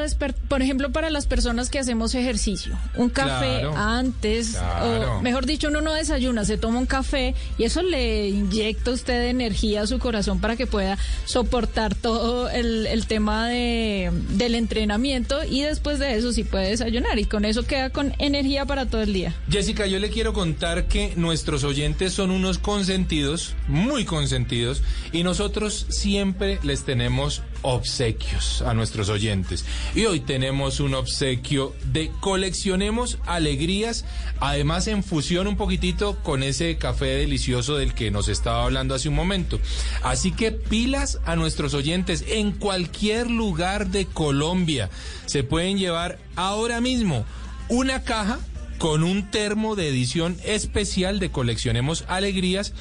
[0.48, 2.78] por ejemplo, para las personas que hacemos ejercicio.
[2.96, 5.18] Un café Claro, antes, claro.
[5.18, 8.94] o mejor dicho, uno no desayuna, se toma un café y eso le inyecta a
[8.94, 14.56] usted energía a su corazón para que pueda soportar todo el, el tema de, del
[14.56, 18.86] entrenamiento y después de eso sí puede desayunar y con eso queda con energía para
[18.86, 19.36] todo el día.
[19.50, 24.82] Jessica, yo le quiero contar que nuestros oyentes son unos consentidos, muy consentidos,
[25.12, 29.66] y nosotros siempre les tenemos obsequios a nuestros oyentes.
[29.96, 34.06] Y hoy tenemos un obsequio de coleccionemos alegrías,
[34.40, 39.10] además en fusión un poquitito con ese café delicioso del que nos estaba hablando hace
[39.10, 39.60] un momento.
[40.04, 44.90] Así que pilas a nuestros oyentes en cualquier lugar de Colombia.
[45.26, 47.26] Se pueden llevar ahora mismo
[47.70, 48.40] una caja
[48.84, 52.74] con un termo de edición especial de Coleccionemos Alegrías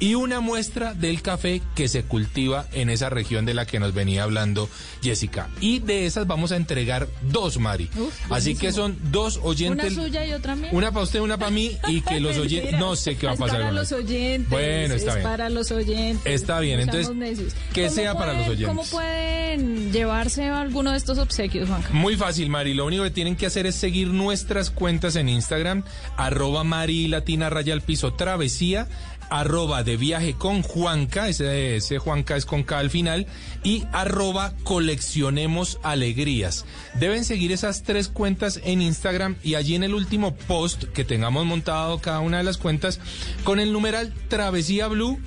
[0.00, 3.94] y una muestra del café que se cultiva en esa región de la que nos
[3.94, 4.68] venía hablando
[5.02, 5.48] Jessica.
[5.60, 7.90] Y de esas vamos a entregar dos, Mari.
[7.96, 9.92] Uf, Así que son dos oyentes.
[9.92, 10.70] Una suya y otra mía.
[10.72, 12.72] Una para usted, una para mí y que los oyentes...
[12.78, 14.48] No sé qué va a Es pasar para con los oyentes.
[14.50, 15.22] Bueno, está es bien.
[15.28, 16.32] para los oyentes.
[16.32, 18.68] Está bien, entonces, que ¿Cómo sea para los oyentes.
[18.68, 21.90] ¿Cómo pueden llevarse alguno de estos obsequios, Juanca?
[21.92, 22.74] Muy fácil, Mari.
[22.74, 25.84] Lo único que tienen que hacer es seguir nuestras cuentas en Instagram,
[26.16, 28.88] arroba Mari Latina Raya al Piso Travesía,
[29.30, 33.26] arroba de viaje con Juanca, ese, Juanca es con K al final,
[33.62, 36.66] y arroba coleccionemos alegrías.
[36.94, 41.46] Deben seguir esas tres cuentas en Instagram y allí en el último post que tengamos
[41.46, 43.00] montado cada una de las cuentas
[43.44, 45.18] con el numeral Travesía Blue.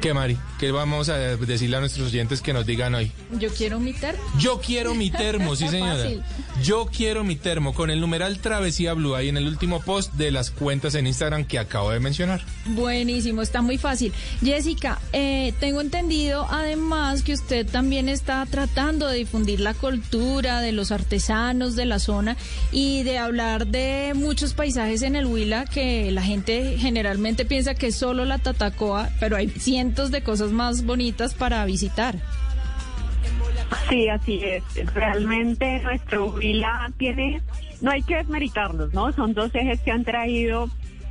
[0.00, 0.38] ¿Qué, Mari?
[0.60, 3.10] ¿Qué vamos a decirle a nuestros oyentes que nos digan hoy?
[3.38, 4.22] Yo quiero mi termo.
[4.38, 5.96] Yo quiero mi termo, sí señora.
[5.96, 6.22] Fácil.
[6.62, 10.30] Yo quiero mi termo con el numeral Travesía Blue ahí en el último post de
[10.30, 12.42] las cuentas en Instagram que acabo de mencionar.
[12.66, 14.12] Buenísimo, está muy fácil.
[14.42, 20.72] Jessica, eh, tengo entendido además que usted también está tratando de difundir la cultura de
[20.72, 22.36] los artesanos de la zona
[22.72, 27.88] y de hablar de muchos paisajes en el Huila que la gente generalmente piensa que
[27.88, 32.16] es solo la Tatacoa, pero hay cientos de cosas más bonitas para visitar.
[33.88, 34.62] Sí, así es.
[34.94, 37.40] Realmente nuestro Huila tiene,
[37.80, 39.12] no hay que desmeritarlos, ¿no?
[39.12, 40.68] Son dos ejes que han traído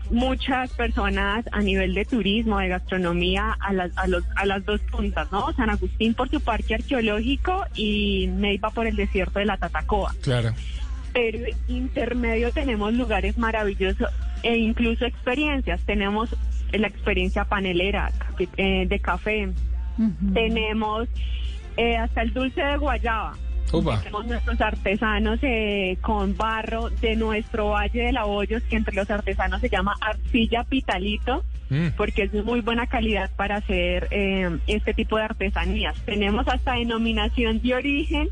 [0.09, 4.81] muchas personas a nivel de turismo, de gastronomía, a las, a los, a las dos
[4.81, 5.51] puntas, ¿no?
[5.53, 10.13] San Agustín por su parque arqueológico y Neiva por el desierto de la Tatacoa.
[10.21, 10.53] Claro.
[11.13, 14.09] Pero intermedio tenemos lugares maravillosos
[14.43, 15.81] e incluso experiencias.
[15.81, 16.35] Tenemos
[16.71, 18.11] la experiencia panelera
[18.57, 19.49] eh, de café.
[20.33, 21.09] Tenemos
[21.75, 23.35] eh, hasta el dulce de guayaba.
[23.99, 29.10] Tenemos nuestros artesanos eh, con barro de nuestro Valle de la Hoyos, que entre los
[29.10, 31.88] artesanos se llama arcilla pitalito, Mm.
[31.97, 35.99] porque es de muy buena calidad para hacer eh, este tipo de artesanías.
[36.06, 38.30] Tenemos hasta denominación de origen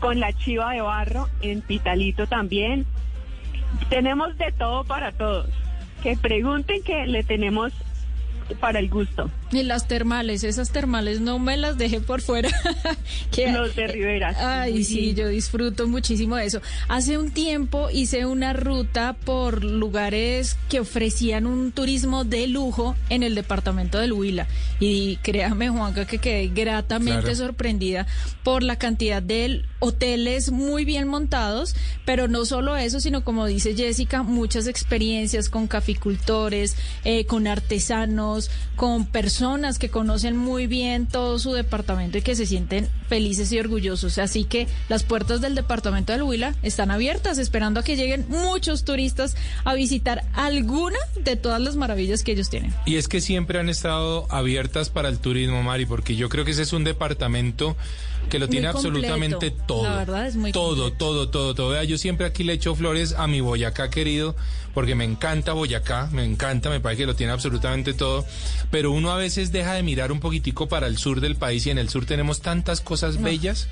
[0.00, 2.86] con la chiva de barro en pitalito también.
[3.90, 5.50] Tenemos de todo para todos.
[6.02, 7.72] Que pregunten que le tenemos
[8.56, 9.30] para el gusto.
[9.50, 12.50] Y las termales, esas termales no me las dejé por fuera.
[13.30, 14.34] Que- Los de Rivera.
[14.62, 16.60] Ay, sí, yo disfruto muchísimo de eso.
[16.88, 23.22] Hace un tiempo hice una ruta por lugares que ofrecían un turismo de lujo en
[23.22, 24.46] el departamento del Huila.
[24.80, 27.34] Y créame, Juanca, que quedé gratamente Claro.
[27.36, 28.06] sorprendida
[28.44, 33.74] por la cantidad de hoteles muy bien montados, pero no solo eso, sino como dice
[33.74, 38.37] Jessica, muchas experiencias con caficultores, eh, con artesanos,
[38.76, 43.58] con personas que conocen muy bien todo su departamento y que se sienten felices y
[43.58, 44.18] orgullosos.
[44.18, 48.84] Así que las puertas del departamento del Huila están abiertas, esperando a que lleguen muchos
[48.84, 52.72] turistas a visitar alguna de todas las maravillas que ellos tienen.
[52.86, 56.52] Y es que siempre han estado abiertas para el turismo, Mari, porque yo creo que
[56.52, 57.76] ese es un departamento
[58.28, 58.88] que lo tiene completo.
[58.88, 59.84] absolutamente todo.
[59.84, 60.96] La verdad es muy todo, completo.
[60.96, 61.68] todo, todo, todo.
[61.70, 64.36] Vea, Yo siempre aquí le echo flores a mi Boyacá querido,
[64.74, 68.24] porque me encanta Boyacá, me encanta, me parece que lo tiene absolutamente todo.
[68.70, 71.70] Pero uno a veces deja de mirar un poquitico para el sur del país y
[71.70, 73.68] en el sur tenemos tantas cosas bellas.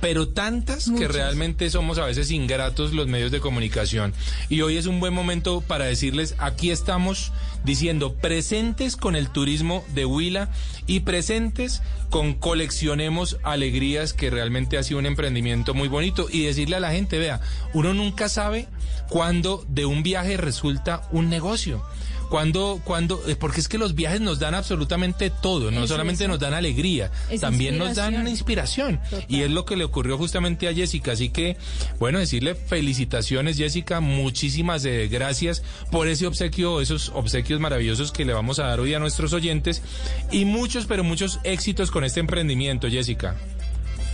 [0.00, 4.14] Pero tantas que realmente somos a veces ingratos los medios de comunicación.
[4.48, 7.32] Y hoy es un buen momento para decirles, aquí estamos
[7.64, 10.48] diciendo presentes con el turismo de Huila
[10.86, 16.28] y presentes con coleccionemos alegrías, que realmente ha sido un emprendimiento muy bonito.
[16.30, 17.40] Y decirle a la gente, vea,
[17.74, 18.68] uno nunca sabe
[19.08, 21.82] cuándo de un viaje resulta un negocio.
[22.30, 26.30] Cuando, cuando, eh, porque es que los viajes nos dan absolutamente todo, no solamente eso.
[26.30, 29.00] nos dan alegría, Es también nos dan una inspiración.
[29.10, 29.26] Total.
[29.28, 31.12] Y es lo que le ocurrió justamente a Jessica.
[31.12, 31.56] Así que,
[31.98, 38.32] bueno, decirle felicitaciones, Jessica, muchísimas eh, gracias por ese obsequio, esos obsequios maravillosos que le
[38.32, 39.82] vamos a dar hoy a nuestros oyentes.
[40.30, 43.36] Y muchos, pero muchos éxitos con este emprendimiento, Jessica.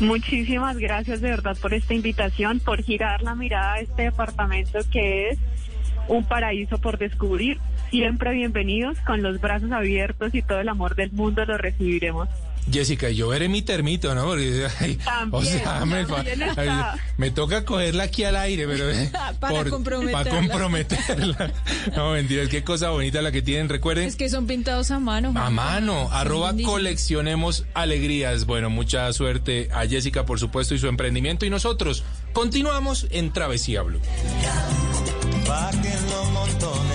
[0.01, 5.31] Muchísimas gracias de verdad por esta invitación, por girar la mirada a este departamento que
[5.31, 5.39] es
[6.09, 7.59] un paraíso por descubrir.
[7.91, 12.28] Siempre bienvenidos, con los brazos abiertos y todo el amor del mundo los recibiremos.
[12.70, 14.24] Jessica, yo veré mi termito, ¿no?
[14.24, 14.99] Porque, ay,
[15.30, 16.68] o También, sea, me, también ay,
[17.16, 19.09] me toca cogerla aquí al aire, pero eh,
[19.39, 20.24] Para comprometerla.
[20.24, 21.53] para comprometerla.
[21.97, 23.68] No, mentira, qué cosa bonita la que tienen.
[23.68, 25.32] Recuerden, Es que son pintados a mano.
[25.37, 28.47] a mano, arroba coleccionemos alegrías.
[28.47, 31.47] Bueno, mucha suerte a Jessica, por supuesto, y su emprendimiento.
[31.47, 34.01] Y nosotros continuamos en Travesía Blue.
[36.32, 36.86] Montones, oigan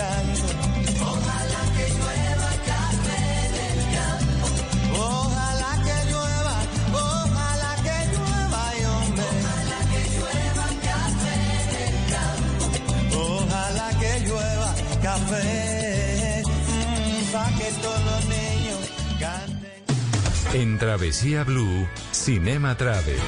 [0.00, 3.24] Ojalá que llueva café
[3.58, 4.46] del campo.
[4.96, 6.56] Ojalá que llueva,
[6.92, 9.26] ojalá que llueva, y hombre.
[9.26, 11.38] Ojalá que llueva café
[11.74, 12.64] del campo.
[13.18, 14.70] Ojalá que llueva
[15.02, 16.42] café,
[17.32, 18.80] para que todos los niños
[19.18, 20.60] canten.
[20.60, 23.18] En Travesía Blue, Cinema Travel.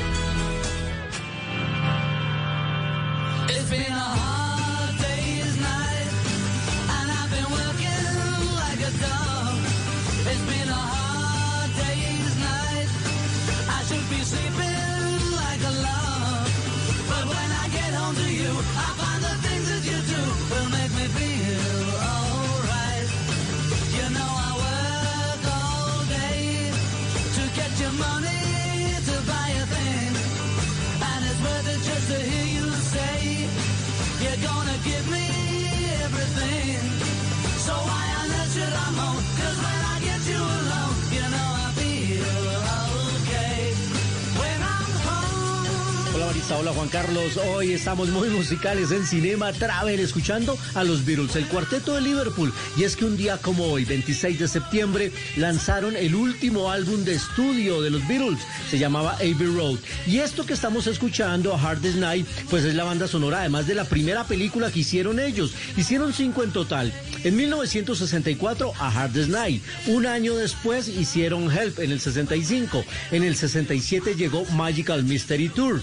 [46.59, 47.37] Hola Juan Carlos.
[47.37, 52.53] Hoy estamos muy musicales en Cinema Travel, escuchando a los Beatles, el cuarteto de Liverpool.
[52.77, 57.15] Y es que un día como hoy, 26 de septiembre, lanzaron el último álbum de
[57.15, 58.41] estudio de los Beatles.
[58.69, 59.79] Se llamaba Abbey Road.
[60.07, 63.69] Y esto que estamos escuchando, A Hard Day's Night, pues es la banda sonora, además
[63.69, 65.53] de la primera película que hicieron ellos.
[65.77, 66.93] Hicieron cinco en total.
[67.23, 69.63] En 1964, A Hard Day's Night.
[69.87, 72.85] Un año después hicieron Help en el 65.
[73.13, 75.81] En el 67 llegó Magical Mystery Tour.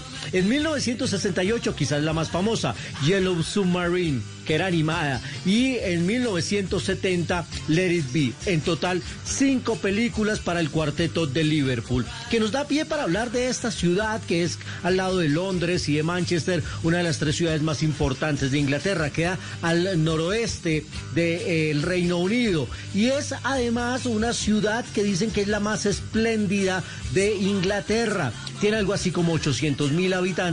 [0.58, 5.20] 1968, quizás la más famosa, Yellow Submarine, que era animada.
[5.46, 8.32] Y en 1970, Let It Be.
[8.46, 13.30] En total, cinco películas para el cuarteto de Liverpool, que nos da pie para hablar
[13.30, 17.18] de esta ciudad que es al lado de Londres y de Manchester, una de las
[17.18, 19.10] tres ciudades más importantes de Inglaterra.
[19.10, 20.84] Queda al noroeste
[21.14, 22.68] del Reino Unido.
[22.94, 26.82] Y es además una ciudad que dicen que es la más espléndida
[27.12, 28.32] de Inglaterra.
[28.60, 30.47] Tiene algo así como 800 mil habitantes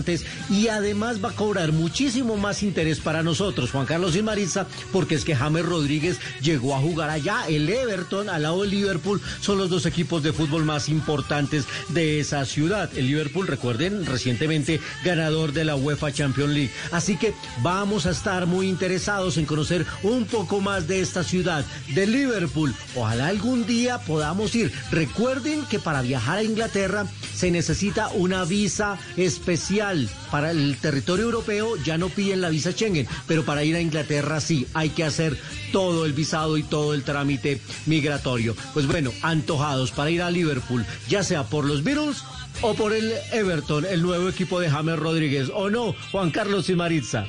[0.50, 5.16] y además va a cobrar muchísimo más interés para nosotros, Juan Carlos y Marisa, porque
[5.16, 7.46] es que James Rodríguez llegó a jugar allá.
[7.48, 12.20] El Everton al lado del Liverpool son los dos equipos de fútbol más importantes de
[12.20, 12.90] esa ciudad.
[12.96, 16.72] El Liverpool, recuerden, recientemente ganador de la UEFA Champions League.
[16.92, 21.64] Así que vamos a estar muy interesados en conocer un poco más de esta ciudad,
[21.94, 22.74] de Liverpool.
[22.96, 24.72] Ojalá algún día podamos ir.
[24.92, 29.85] Recuerden que para viajar a Inglaterra se necesita una visa especial.
[30.32, 34.42] Para el territorio europeo ya no piden la visa Schengen, pero para ir a Inglaterra
[34.42, 35.38] sí, hay que hacer
[35.72, 38.56] todo el visado y todo el trámite migratorio.
[38.74, 42.24] Pues bueno, antojados para ir a Liverpool, ya sea por los Beatles
[42.62, 45.52] o por el Everton, el nuevo equipo de James Rodríguez?
[45.54, 47.28] ¿O no, Juan Carlos y Maritza?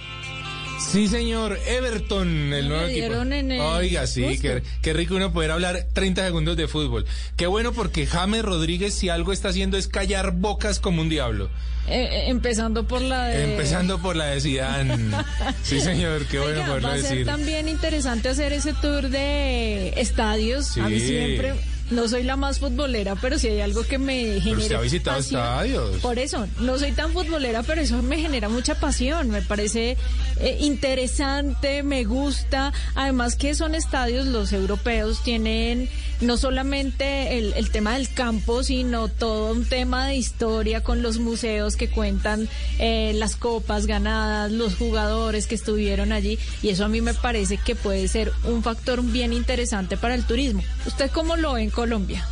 [0.79, 1.59] Sí, señor.
[1.67, 3.15] Everton, el nuevo equipo.
[3.23, 7.07] el Oiga, sí, qué, qué rico uno poder hablar 30 segundos de fútbol.
[7.37, 11.49] Qué bueno porque James Rodríguez, si algo está haciendo es callar bocas como un diablo.
[11.89, 13.53] Eh, eh, empezando por la de...
[13.53, 15.17] Empezando por la de Zidane.
[15.63, 17.27] Sí, señor, qué bueno Oiga, poderlo va a ser decir.
[17.27, 20.77] también interesante hacer ese tour de estadios.
[20.79, 21.07] A mí Sí.
[21.09, 21.55] siempre,
[21.91, 24.59] no soy la más futbolera, pero si hay algo que me genera.
[24.59, 25.97] usted ha visitado pasión, estadios.
[26.01, 29.31] Por eso, no soy tan futbolera, pero eso me genera mucha pasión.
[29.31, 29.97] Me parece
[30.41, 32.73] eh, interesante, me gusta.
[32.95, 35.89] Además que son estadios, los europeos tienen
[36.21, 41.19] no solamente el, el tema del campo, sino todo un tema de historia con los
[41.19, 46.39] museos que cuentan eh, las copas ganadas, los jugadores que estuvieron allí.
[46.63, 50.25] Y eso a mí me parece que puede ser un factor bien interesante para el
[50.25, 50.63] turismo.
[50.87, 52.27] ¿Usted cómo lo Colombia?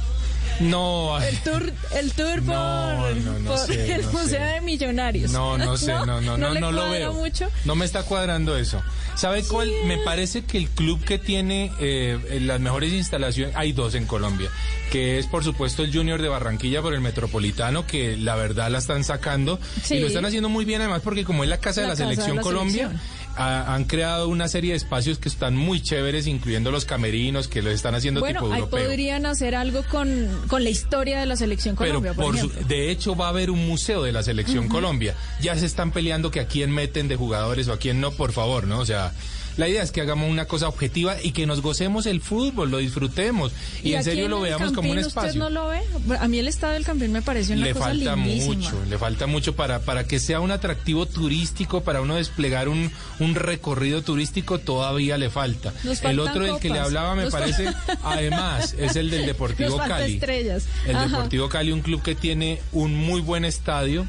[0.61, 3.05] No, El tour, el tour por, No,
[3.47, 4.39] por sé, el Museo sé.
[4.39, 5.31] de Millonarios.
[5.33, 7.13] no, no sé, no, no, no, no lo veo.
[7.13, 7.49] mucho.
[7.65, 8.81] No me está cuadrando eso.
[9.17, 9.71] ¿Sabe cuál?
[9.87, 14.49] Me parece que el club que tiene eh, las mejores instalaciones, hay dos en Colombia,
[14.93, 18.79] que es por supuesto el Junior de Barranquilla por el Metropolitano, que la verdad la
[18.79, 19.97] están sacando Sí.
[19.97, 22.05] y lo están haciendo muy bien además porque como es la casa de La de
[22.05, 23.24] selección la Colombia, selección.
[23.37, 27.63] Ha- han creado una serie de espacios que están muy chéveres, incluyendo los camerinos, que
[27.63, 28.85] lo están haciendo Bueno, tipo ahí europeo.
[28.87, 32.67] podrían hacer algo con, con la historia de la selección Pero Colombia, por, por su-
[32.69, 35.15] de hecho va a haber un museo de la selección Colombia.
[35.41, 38.33] Ya se están peleando que a quién meten de jugadores o a quién no, por
[38.33, 38.79] favor, ¿no?
[38.81, 39.13] O sea,
[39.57, 42.79] la idea es que hagamos una cosa objetiva y que nos gocemos el fútbol, lo
[42.79, 43.53] disfrutemos
[43.83, 45.29] y, en serio lo veamos como un espacio.
[45.29, 45.81] ¿Usted no lo ve?
[46.19, 48.55] A mí el estado del Campín me parece una le cosa falta lindísima.
[48.55, 52.91] mucho, le falta mucho para, para que sea un atractivo turístico, para uno desplegar un,
[53.21, 55.73] un recorrido turístico, todavía le falta.
[56.03, 57.69] El otro del que le hablaba me Nos parece,
[58.03, 60.15] además, es el del Deportivo Nos Cali.
[60.15, 60.67] estrellas.
[60.87, 61.07] El Ajá.
[61.07, 64.07] Deportivo Cali, un club que tiene un muy buen estadio.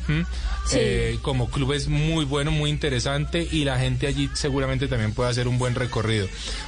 [0.74, 5.30] Eh, como club es muy bueno, muy interesante y la gente allí seguramente también puede
[5.36, 6.28] hacer un buen recorrido.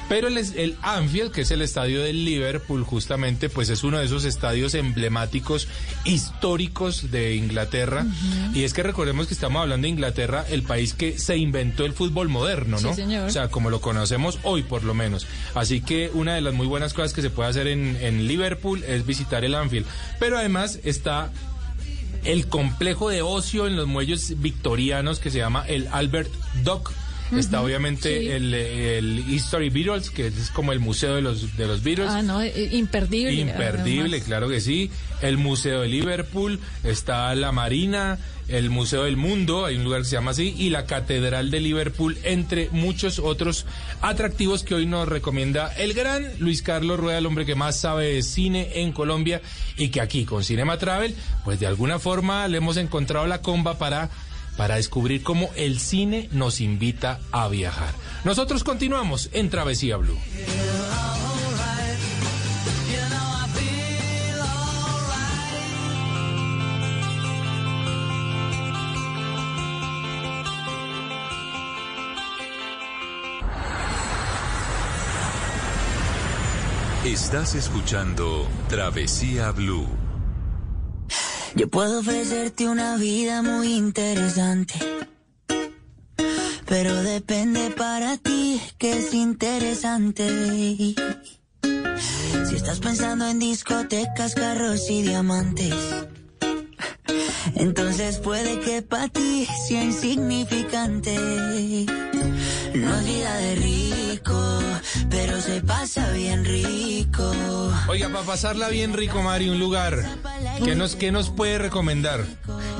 [0.09, 4.05] Pero el, el Anfield, que es el estadio del Liverpool, justamente, pues es uno de
[4.05, 5.67] esos estadios emblemáticos
[6.05, 8.05] históricos de Inglaterra.
[8.53, 11.93] Y es que recordemos que estamos hablando de Inglaterra, el país que se inventó el
[11.93, 12.89] fútbol moderno, ¿no?
[12.89, 13.27] Sí, señor.
[13.27, 15.27] O sea, como lo conocemos hoy por lo menos.
[15.55, 18.83] Así que una de las muy buenas cosas que se puede hacer en, en Liverpool
[18.83, 19.85] es visitar el Anfield.
[20.19, 21.31] Pero además está
[22.23, 26.31] el complejo de ocio en los muelles victorianos que se llama el Albert
[26.63, 26.91] Dock.
[27.35, 28.27] Está obviamente sí.
[28.29, 32.09] el, el History Beatles, que es como el museo de los, de los Beatles.
[32.09, 33.33] Ah, no, eh, imperdible.
[33.33, 34.27] Imperdible, además.
[34.27, 34.89] claro que sí.
[35.21, 40.07] El Museo de Liverpool, está la Marina, el Museo del Mundo, hay un lugar que
[40.07, 43.65] se llama así, y la Catedral de Liverpool, entre muchos otros
[44.01, 48.13] atractivos que hoy nos recomienda el gran Luis Carlos Rueda, el hombre que más sabe
[48.13, 49.41] de cine en Colombia,
[49.75, 53.77] y que aquí con Cinema Travel, pues de alguna forma le hemos encontrado la comba
[53.77, 54.09] para
[54.57, 57.93] para descubrir cómo el cine nos invita a viajar.
[58.25, 60.17] Nosotros continuamos en Travesía Blue.
[77.05, 80.06] Estás escuchando Travesía Blue.
[81.57, 84.75] Yo puedo ofrecerte una vida muy interesante.
[86.67, 90.93] Pero depende para ti que es interesante.
[92.47, 95.73] Si estás pensando en discotecas, carros y diamantes.
[97.55, 101.17] Entonces puede que para ti sea insignificante.
[102.81, 104.59] No es vida de rico,
[105.09, 107.31] pero se pasa bien rico.
[107.87, 110.03] Oiga, para pasarla bien rico, Mari, un lugar.
[110.63, 112.25] ¿Qué nos, qué nos puede recomendar?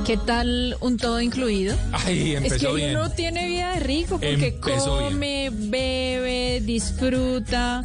[0.05, 1.75] ¿Qué tal un todo incluido?
[1.91, 2.91] Ay, Es que empezó bien.
[2.97, 5.11] uno tiene vida de rico porque Empezó bien.
[5.13, 7.83] come, bebe, disfruta.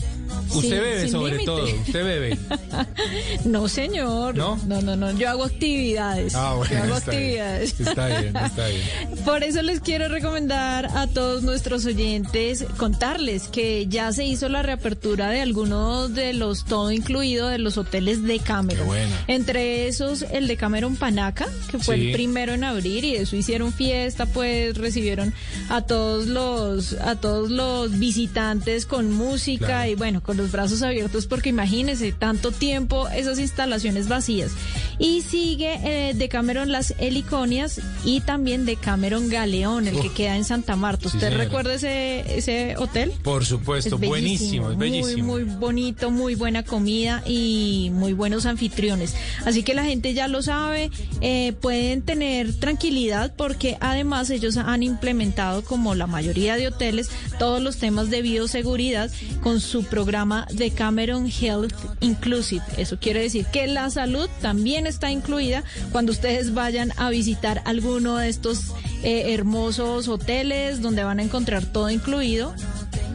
[0.49, 2.39] Usted sin- bebe sin sobre todo, usted bebe.
[3.45, 4.37] No, señor.
[4.37, 4.59] ¿No?
[4.67, 5.11] No, no, no.
[5.13, 6.35] Yo hago actividades.
[6.35, 7.23] Ah, bueno, Yo hago está bien.
[7.23, 7.81] actividades.
[7.81, 8.83] Está bien, está bien.
[9.25, 14.63] Por eso les quiero recomendar a todos nuestros oyentes contarles que ya se hizo la
[14.63, 18.83] reapertura de algunos de los todo incluido de los hoteles de Cameron.
[18.83, 19.17] Qué bueno.
[19.27, 22.07] Entre esos el de Cameron Panaca, que fue Sí.
[22.09, 25.33] el primero en abrir y de eso hicieron fiesta, pues recibieron
[25.69, 29.91] a todos los a todos los visitantes con música Claro.
[29.91, 34.53] y bueno, con los brazos abiertos porque imagínense, tanto tiempo esas instalaciones vacías.
[34.99, 40.37] Y sigue eh, de Cameron Las Heliconias y también de Cameron Galeón, el que queda
[40.37, 41.09] en Santa Marta.
[41.09, 41.45] Sí, ¿Usted señora.
[41.45, 43.13] recuerda ese, ese hotel?
[43.23, 45.33] Por supuesto, Es buenísimo, es bellísimo.
[45.33, 49.15] Muy, muy bonito, muy buena comida y muy buenos anfitriones.
[49.45, 54.83] Así que la gente ya lo sabe, eh, pueden tener tranquilidad porque además ellos han
[54.83, 59.11] implementado, como la mayoría de hoteles, todos los temas de bioseguridad
[59.43, 60.12] con su programa
[60.51, 62.63] de Cameron Health Inclusive.
[62.77, 68.19] Eso quiere decir que la salud también está incluida cuando ustedes vayan a visitar alguno
[68.19, 72.55] de estos eh, hermosos hoteles donde van a encontrar todo incluido,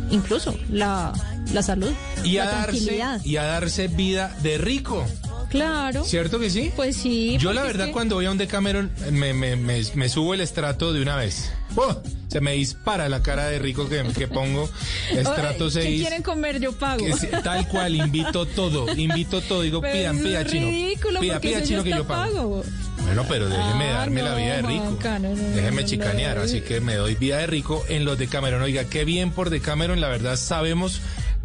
[0.10, 1.14] incluso la,
[1.54, 1.92] la salud,
[2.24, 3.24] Y a, la darse, tranquilidad.
[3.24, 5.06] y a darse vida de rico.
[5.50, 6.04] Claro.
[6.04, 6.72] ¿Cierto que sí?
[6.76, 7.38] Pues sí.
[7.40, 10.34] Yo la es verdad que- cuando voy a un Decameron me, me, me, me subo
[10.34, 11.52] el estrato de una vez.
[11.76, 12.02] ¡Oh!
[12.28, 14.70] Se me dispara la cara de rico que, que pongo.
[15.12, 16.02] Estrato Oye, ¿Qué 6.
[16.02, 16.60] quieren comer?
[16.60, 17.06] Yo pago.
[17.06, 19.62] que tal cual, invito todo, invito todo.
[19.62, 20.68] Digo, Pero pidan, es pida chino.
[20.68, 22.34] ridículo, Pida, pida chino que yo pago.
[22.34, 22.64] pago.
[23.04, 24.84] Bueno, pero déjeme Ah, darme la vida de rico.
[24.84, 28.62] Juanca, no, no, déjeme chicanear, así que me doy vida de rico en los Decameron.
[28.62, 31.00] Oiga, qué bien por Decameron, la verdad sabemos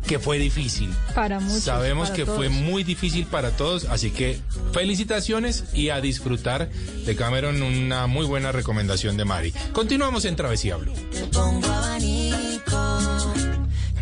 [0.06, 0.92] que fue difícil.
[1.14, 1.62] Para muchos.
[1.64, 2.36] Sabemos para que todos.
[2.36, 4.38] fue muy difícil para todos, así que
[4.72, 9.52] felicitaciones y a disfrutar de Cameron, una muy buena recomendación de Mari.
[9.72, 10.94] Continuamos en Travesía Blue.
[11.32, 13.32] pongo abanico.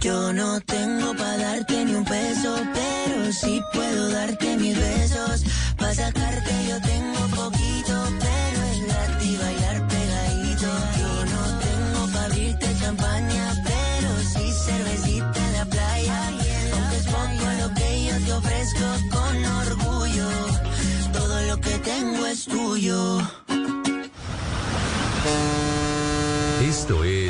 [0.01, 5.45] Yo no tengo para darte ni un peso, pero sí puedo darte mis besos.
[5.77, 7.60] Para sacarte yo tengo poquito,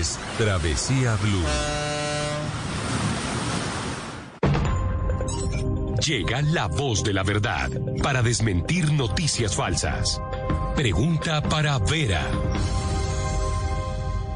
[0.01, 1.45] es Travesía Blue.
[6.07, 7.69] Llega la voz de la verdad
[8.03, 10.21] para desmentir noticias falsas.
[10.75, 12.27] Pregunta para Vera.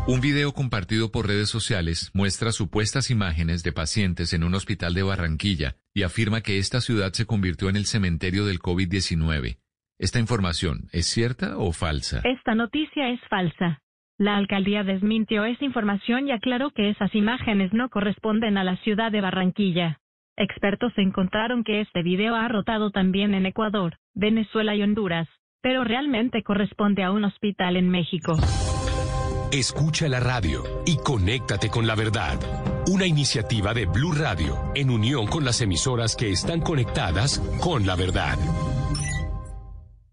[0.07, 5.03] Un video compartido por redes sociales muestra supuestas imágenes de pacientes en un hospital de
[5.03, 9.57] Barranquilla y afirma que esta ciudad se convirtió en el cementerio del COVID-19.
[9.99, 12.21] ¿Esta información es cierta o falsa?
[12.25, 13.81] Esta noticia es falsa.
[14.19, 19.11] La alcaldía desmintió esa información y aclaró que esas imágenes no corresponden a la ciudad
[19.11, 19.99] de Barranquilla.
[20.37, 25.29] Expertos encontraron que este video ha rotado también en Ecuador, Venezuela y Honduras,
[25.62, 28.35] pero realmente corresponde a un hospital en México.
[29.53, 32.39] Escucha la radio y conéctate con la verdad.
[32.87, 37.97] Una iniciativa de Blue Radio en unión con las emisoras que están conectadas con la
[37.97, 38.37] verdad.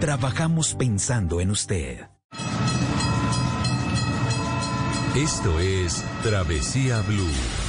[0.00, 2.08] Trabajamos pensando en usted.
[5.16, 7.59] Esto es Travesía Blue.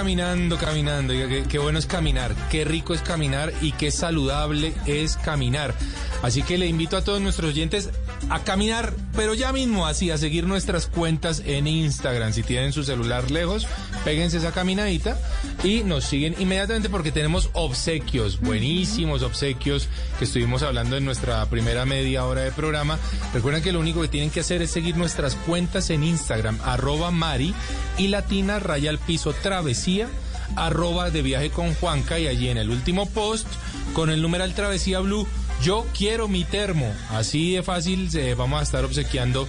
[0.00, 5.18] Caminando, caminando, qué, qué bueno es caminar, qué rico es caminar y qué saludable es
[5.18, 5.74] caminar.
[6.22, 7.90] Así que le invito a todos nuestros oyentes
[8.30, 12.32] a caminar, pero ya mismo así, a seguir nuestras cuentas en Instagram.
[12.32, 13.66] Si tienen su celular lejos,
[14.04, 15.18] péguense esa caminadita
[15.64, 19.88] y nos siguen inmediatamente porque tenemos obsequios, buenísimos obsequios
[20.18, 22.98] que estuvimos hablando en nuestra primera media hora de programa.
[23.34, 27.10] Recuerden que lo único que tienen que hacer es seguir nuestras cuentas en Instagram, arroba
[27.10, 27.54] Mari
[28.00, 30.08] y Latina Raya al Piso Travesía
[30.56, 33.46] arroba de viaje con Juanca y allí en el último post
[33.92, 35.26] con el numeral Travesía Blue
[35.62, 36.90] yo quiero mi termo.
[37.10, 39.46] Así de fácil vamos a estar obsequiando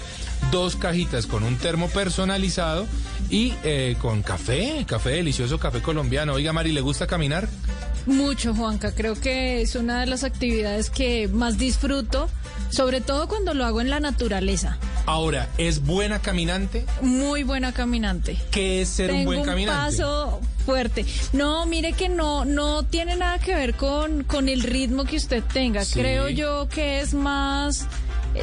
[0.51, 2.85] dos cajitas con un termo personalizado
[3.29, 6.33] y eh, con café, café delicioso, café colombiano.
[6.33, 7.47] Oiga, Mari, ¿le gusta caminar?
[8.05, 8.93] Mucho, Juanca.
[8.93, 12.27] Creo que es una de las actividades que más disfruto,
[12.69, 14.77] sobre todo cuando lo hago en la naturaleza.
[15.05, 16.85] Ahora, ¿es buena caminante?
[17.01, 18.37] Muy buena caminante.
[18.51, 19.97] ¿Qué es ser un buen caminante?
[19.97, 21.05] paso fuerte.
[21.33, 25.43] No, mire que no, no tiene nada que ver con, con el ritmo que usted
[25.43, 25.83] tenga.
[25.91, 27.87] Creo yo que es más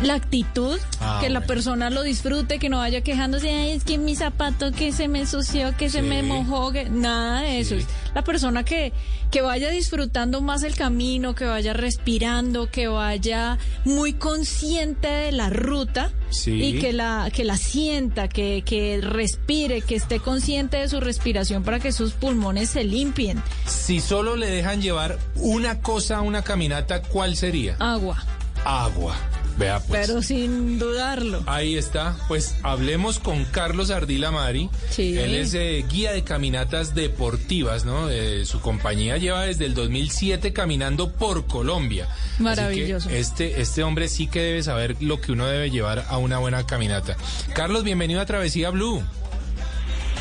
[0.03, 3.99] la actitud, Ah, que la persona lo disfrute, que no vaya quejándose, Ay, es que
[3.99, 7.75] mi zapato que se me ensució, que se me mojó, que nada de eso.
[7.77, 8.93] Es la persona que,
[9.31, 15.51] que vaya disfrutando más el camino, que vaya respirando, que vaya muy consciente de la
[15.51, 16.51] ruta Sí.
[16.63, 21.63] y que la, que la sienta, que, que respire, que esté consciente de su respiración
[21.63, 23.43] para que sus pulmones se limpien.
[23.67, 27.77] Si solo le dejan llevar una cosa a una caminata, ¿cuál sería?
[27.79, 28.23] Agua,
[28.69, 29.17] Agua.
[29.57, 30.07] Vea pues.
[30.07, 31.43] pero sin dudarlo.
[31.47, 34.69] Ahí está, pues hablemos con Carlos Ardila Mari.
[34.91, 35.19] Sí.
[35.19, 38.09] Él es eh, guía de caminatas deportivas, ¿no?
[38.11, 42.05] Eh, su compañía lleva desde el 2007 caminando por Colombia.
[42.05, 43.11] Así que Maravilloso.
[43.11, 46.65] este, este hombre sí que debe saber lo que uno debe llevar a una buena
[46.67, 47.17] caminata.
[47.55, 49.03] Carlos, bienvenido a Travesía Blue.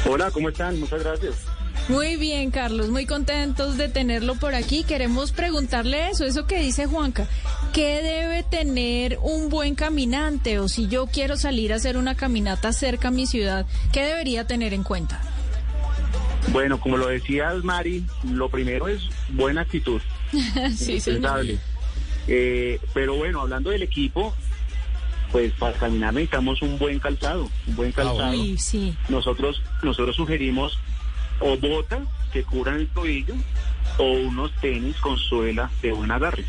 [0.09, 0.79] Hola, ¿cómo están?
[0.79, 1.35] Muchas gracias.
[1.89, 4.83] Muy bien, Carlos, muy contentos de tenerlo por aquí.
[4.83, 7.27] Queremos preguntarle eso, eso que dice Juanca.
[7.73, 10.59] ¿Qué debe tener un buen caminante?
[10.59, 14.45] O si yo quiero salir a hacer una caminata cerca a mi ciudad, ¿qué debería
[14.45, 15.21] tener en cuenta?
[16.51, 20.01] Bueno, como lo decías, Mari, lo primero es buena actitud.
[20.75, 20.99] sí.
[22.27, 24.35] Eh, pero bueno, hablando del equipo,
[25.31, 28.31] pues para caminar necesitamos un buen calzado, un buen calzado.
[28.31, 28.93] Uy, sí.
[29.07, 30.77] Nosotros, nosotros sugerimos
[31.39, 33.35] o botas que cubran el tobillo
[33.97, 36.45] o unos tenis con suela de buen agarre.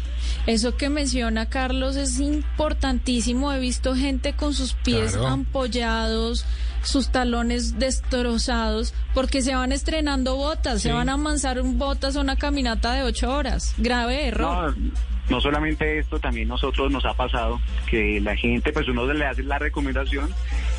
[0.47, 3.53] Eso que menciona Carlos es importantísimo.
[3.53, 5.29] He visto gente con sus pies Claro.
[5.29, 6.45] ampollados,
[6.83, 12.21] sus talones destrozados, porque se van estrenando botas, se van a amansar un botas a
[12.21, 13.75] una caminata de ocho horas.
[13.79, 14.77] Grave error.
[14.79, 14.91] No,
[15.31, 17.61] no solamente esto, también nosotros nos ha pasado
[17.91, 20.31] que la gente, pues uno le hace la recomendación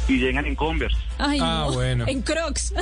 [0.07, 0.97] y llegan en Converse.
[1.19, 1.73] Ay, Ah, no.
[1.73, 2.05] bueno.
[2.07, 2.73] En Crocs.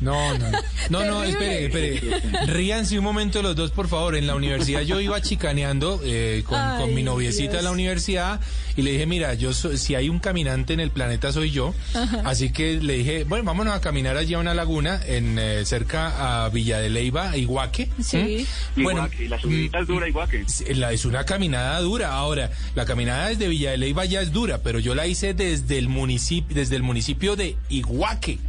[0.00, 0.58] No, no, no,
[0.90, 2.00] no, no, espere, espere.
[2.46, 4.14] Ríanse un momento los dos, por favor.
[4.14, 7.56] En la universidad yo iba chicaneando eh, con, con mi noviecita Dios.
[7.56, 8.40] de la universidad
[8.76, 11.74] y le dije, mira, yo so- si hay un caminante en el planeta soy yo.
[11.94, 12.20] Ajá.
[12.26, 16.44] Así que le dije, bueno, vámonos a caminar allí a una laguna en eh, cerca
[16.44, 17.88] a Villa de Leyva, Iguaque.
[18.02, 18.46] Sí.
[18.76, 18.82] ¿Mm?
[18.82, 20.44] Bueno, Iguaque, y la subidita es dura, Iguaque.
[20.74, 22.12] la, es una caminada dura.
[22.12, 25.78] Ahora, la caminada desde Villa de Leyva ya es dura, pero yo la hice desde
[25.78, 27.85] el municipio, desde el municipio de Iguaque,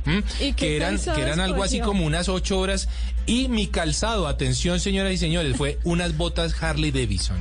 [0.06, 0.24] ¿m?
[0.40, 2.90] ¿Y qué que eran, que eran algo así como unas ocho horas.
[3.26, 7.38] Y mi calzado, atención señoras y señores, fue unas botas Harley Davidson.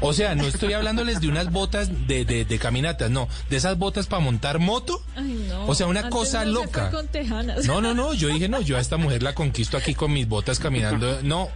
[0.00, 3.78] O sea, no estoy hablándoles de unas botas de, de, de caminatas, no, de esas
[3.78, 5.02] botas para montar moto.
[5.16, 5.66] Ay, no.
[5.66, 6.90] O sea, una Antes cosa no loca.
[6.90, 7.64] con tejanas.
[7.66, 10.28] No, no, no, yo dije, no, yo a esta mujer la conquisto aquí con mis
[10.28, 11.20] botas caminando.
[11.22, 11.48] No,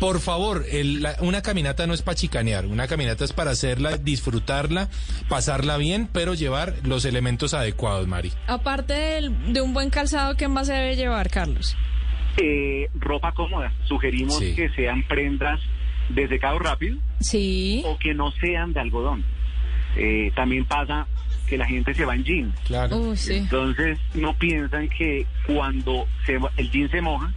[0.00, 3.96] por favor, el- la- una caminata no es para chicanear, una caminata es para hacerla,
[3.96, 4.88] disfrutarla,
[5.28, 8.32] pasarla bien, pero llevar los elementos adecuados, Mari.
[8.46, 11.76] Aparte del- de un buen calzado, ¿qué más se debe llevar, Carlos?
[12.36, 13.72] Eh, ropa cómoda.
[13.86, 14.54] Sugerimos Sí.
[14.54, 15.60] que sean prendas
[16.10, 17.82] de secado rápido Sí.
[17.86, 19.24] o que no sean de algodón.
[19.96, 21.06] Eh, también pasa
[21.48, 22.54] que la gente se va en jeans.
[22.66, 23.14] Claro.
[23.16, 23.34] Sí.
[23.34, 27.32] Entonces no piensan que cuando se, va- el jean se moja,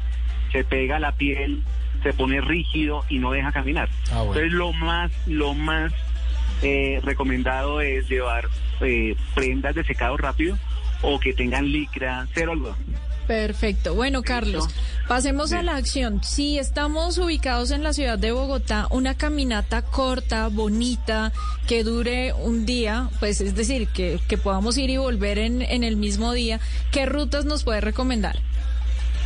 [0.51, 1.63] se pega la piel,
[2.03, 3.89] se pone rígido y no deja caminar.
[4.11, 4.33] Ah, bueno.
[4.33, 5.93] Entonces lo más, lo más
[6.63, 8.47] eh, recomendado es llevar
[8.81, 10.57] eh, prendas de secado rápido
[11.01, 12.77] o que tengan licra, cero algodón.
[13.27, 13.93] Perfecto.
[13.93, 14.67] Bueno, Carlos,
[15.07, 16.23] pasemos a la acción.
[16.23, 21.31] Si estamos ubicados en la ciudad de Bogotá, una caminata corta, bonita,
[21.67, 25.83] que dure un día, pues es decir, que, que podamos ir y volver en, en
[25.83, 26.59] el mismo día,
[26.91, 28.39] ¿qué rutas nos puede recomendar?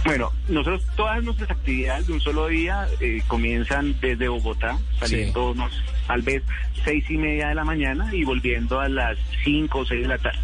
[0.05, 5.71] Bueno, nosotros todas nuestras actividades de un solo día eh, comienzan desde Bogotá, saliendo unos,
[6.07, 6.41] tal vez
[6.83, 10.17] seis y media de la mañana y volviendo a las cinco o seis de la
[10.17, 10.39] tarde.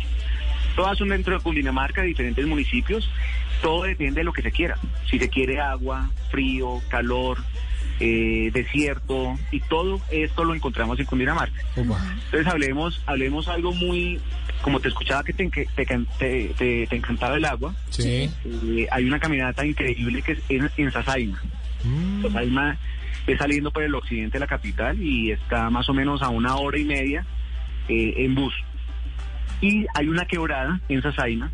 [0.76, 3.10] Todas son dentro de Cundinamarca, de diferentes municipios.
[3.62, 4.78] Todo depende de lo que se quiera.
[5.10, 7.39] Si se quiere agua, frío, calor,
[7.99, 11.60] eh, desierto, y todo esto lo encontramos en Cundinamarca.
[12.26, 14.20] Entonces hablemos, hablemos algo muy,
[14.62, 18.30] como te escuchaba que te, te, te, te encantaba el agua, Sí.
[18.45, 21.41] eh, hay una caminata increíble que es en, en Sasaima.
[21.84, 22.22] Mm.
[22.24, 22.78] Sasaima
[23.26, 26.55] es saliendo por el occidente de la capital y está más o menos a una
[26.58, 27.26] hora y media
[27.89, 28.53] eh, en bus.
[29.60, 31.51] Y hay una quebrada en Sasaima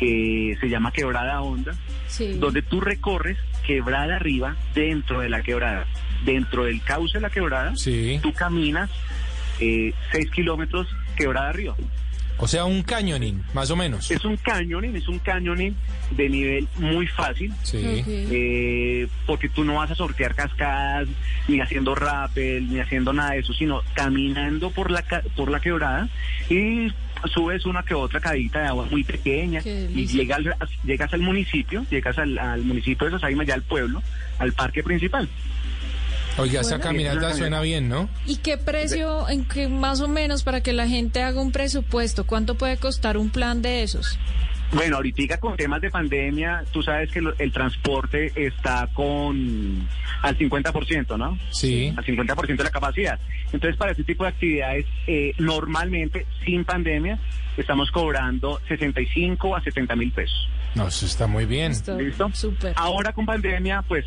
[0.00, 1.74] que se llama Quebrada Honda,
[2.08, 2.32] Sí.
[2.38, 5.86] donde tú recorres quebrada arriba dentro de la quebrada.
[6.24, 7.72] Dentro del cauce de la quebrada,
[8.22, 8.90] tú caminas
[9.60, 11.76] eh, seis kilómetros quebrada arriba.
[12.42, 14.10] O sea, un cañoning, más o menos.
[14.10, 15.76] Es un cañoning, es un cañoning
[16.12, 17.52] de nivel muy fácil.
[17.62, 18.02] Sí.
[18.06, 21.06] Eh, porque tú no vas a sortear cascadas,
[21.48, 25.60] ni haciendo rappel, ni haciendo nada de eso, sino caminando por la ca- por la
[25.60, 26.08] quebrada
[26.48, 26.90] y
[27.32, 31.84] subes una que otra cadita de agua muy pequeña y llegas, al- llegas al municipio,
[31.90, 34.02] llegas al, al municipio de Sasaima, ya al pueblo,
[34.38, 35.28] al parque principal.
[36.38, 38.08] Oiga, esa caminata suena bien, ¿no?
[38.26, 42.24] ¿Y qué precio, en qué más o menos, para que la gente haga un presupuesto?
[42.24, 44.18] ¿Cuánto puede costar un plan de esos?
[44.72, 49.88] Bueno, ahorita con temas de pandemia, tú sabes que lo- el transporte está con
[50.22, 51.36] al 50%, ¿no?
[51.50, 51.92] Sí.
[51.96, 53.18] Al 50% de la capacidad.
[53.52, 57.18] Entonces, para este tipo de actividades, eh, normalmente, sin pandemia,
[57.56, 60.48] estamos cobrando 65 a 70 mil pesos.
[60.76, 61.72] No, eso está muy bien.
[61.98, 62.30] ¿Listo?
[62.76, 64.04] Ahora con pandemia, pues,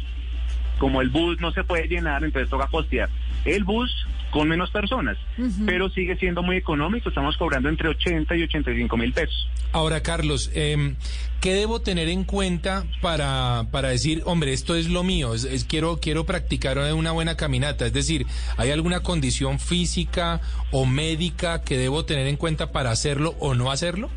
[0.78, 3.10] como el bus no se puede llenar, entonces toca costear
[3.46, 3.92] el bus
[4.34, 5.16] con menos personas,
[5.68, 9.48] pero sigue siendo muy económico, estamos cobrando entre 80 y 85 mil pesos.
[9.72, 10.96] Ahora, Carlos, em,
[11.40, 15.66] ¿qué debo tener en cuenta para, para decir, hombre, esto es lo mío, es, es-
[15.66, 17.86] quiero, quiero practicar una buena caminata?
[17.86, 18.26] Es decir,
[18.58, 23.72] ¿hay alguna condición física o médica que debo tener en cuenta para hacerlo o no
[23.72, 24.10] hacerlo?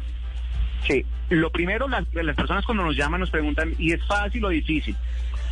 [0.88, 4.48] Sí, lo primero, las, las personas cuando nos llaman nos preguntan, ¿y es fácil o
[4.48, 4.96] difícil?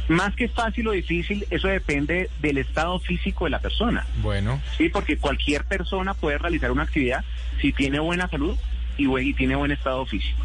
[0.09, 4.07] Más que fácil o difícil, eso depende del estado físico de la persona.
[4.23, 4.61] Bueno.
[4.77, 7.25] Sí, porque cualquier persona puede realizar una actividad
[7.61, 8.57] si tiene buena salud
[8.99, 10.39] y, tiene buen estado físico.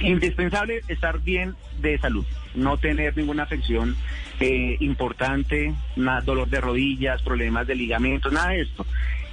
[0.00, 2.24] Indispensable estar bien de salud,
[2.54, 3.96] no tener ninguna afección
[4.40, 8.86] eh, importante, nada, dolor de rodillas, problemas de ligamentos, nada de esto.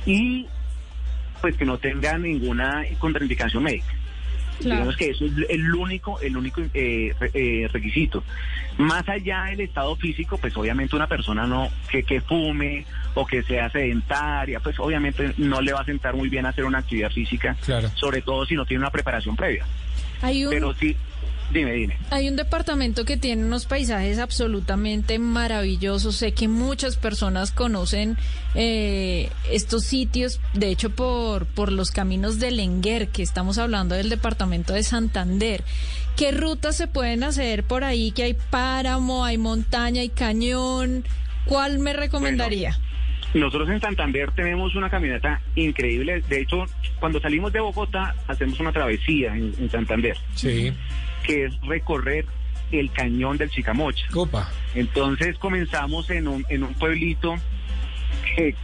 [0.06, 0.48] Y
[1.42, 3.94] pues que no tenga ninguna contraindicación médica.
[4.60, 4.76] Claro.
[4.76, 8.24] Digamos que eso es el único, el único eh, eh, requisito.
[8.78, 13.44] Más allá del estado físico, pues obviamente una persona no que, que fume o que
[13.44, 17.56] sea sedentaria, pues obviamente no le va a sentar muy bien hacer una actividad física,
[17.66, 17.90] Claro.
[17.96, 19.66] sobre todo si no tiene una preparación previa.
[20.22, 20.96] Hay un, Pero sí,
[21.52, 21.98] dime, dime.
[22.12, 26.16] hay un departamento que tiene unos paisajes absolutamente maravillosos.
[26.16, 28.18] Sé que muchas personas conocen
[28.56, 34.10] eh, estos sitios, de hecho por, por los caminos de Lenguer, que estamos hablando del
[34.10, 35.64] departamento de Santander.
[36.16, 38.12] ¿Qué rutas se pueden hacer por ahí?
[38.12, 41.04] Que hay páramo, hay montaña, hay cañón.
[41.46, 42.78] ¿Cuál me recomendaría?
[43.34, 46.22] Nosotros en Santander tenemos una caminata increíble.
[46.30, 46.64] De hecho,
[47.02, 50.16] cuando salimos de Bogotá, hacemos una travesía en, en Santander.
[50.36, 50.72] Sí.
[51.26, 52.26] Que es recorrer
[52.72, 54.06] el cañón del Chicamocha.
[54.12, 54.50] Copa.
[54.74, 57.36] Entonces comenzamos en un, en un pueblito
[58.36, 58.56] que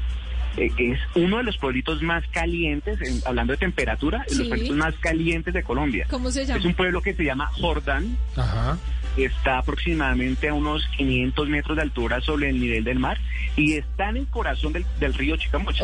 [0.58, 4.76] eh, es uno de los pueblitos más calientes, en- hablando de temperatura, de los pueblitos
[4.76, 6.08] más calientes de Colombia.
[6.10, 6.60] ¿Cómo se llama?
[6.60, 8.78] Es un pueblo que se llama Jordán, Ajá.
[9.16, 13.18] está aproximadamente a unos 500 metros de altura sobre el nivel del mar
[13.56, 15.84] y está en el corazón del, del río Chicamocha.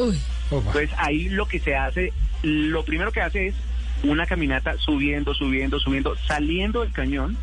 [0.51, 2.11] Entonces ahí lo que se hace,
[2.43, 3.55] lo primero que hace es
[4.03, 7.37] una caminata subiendo, subiendo, subiendo, saliendo del cañón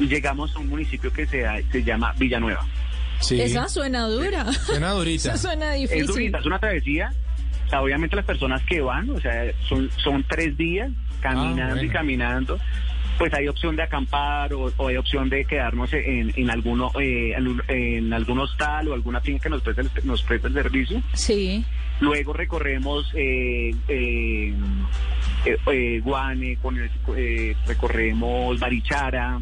[0.00, 2.66] y llegamos a un municipio que se, se llama Villanueva.
[3.30, 4.52] Esa suena dura.
[4.52, 5.28] Suena durita.
[5.30, 6.02] Esa suena difícil.
[6.02, 7.12] Es durita, es una travesía.
[7.66, 11.86] O sea, obviamente las personas que van, o sea, son, son tres días caminando y
[11.86, 11.92] bueno.
[11.92, 12.58] caminando.
[13.18, 17.32] Pues hay opción de acampar o, o hay opción de quedarnos en, en alguno eh,
[17.34, 21.02] en, en algún hostal o alguna finca que nos preste, el- nos preste el servicio.
[21.14, 21.64] Sí.
[22.00, 24.54] Luego recorremos eh, eh,
[25.46, 29.40] eh, eh, Guane, con el- eh, recorremos Barichara,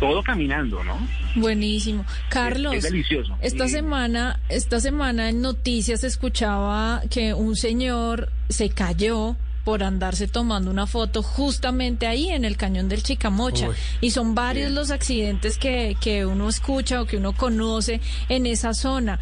[0.00, 0.96] todo caminando, ¿no?
[1.36, 2.04] Buenísimo.
[2.28, 2.74] Carlos.
[2.74, 3.36] Es, es delicioso.
[3.40, 10.72] Esta semana, esta semana en noticias escuchaba que un señor se cayó por andarse tomando
[10.72, 13.68] una foto justamente ahí en el cañón del Chicamocha.
[13.68, 13.76] Uy.
[14.00, 18.74] y son varios los accidentes que, que uno escucha o que uno conoce en esa
[18.74, 19.20] zona.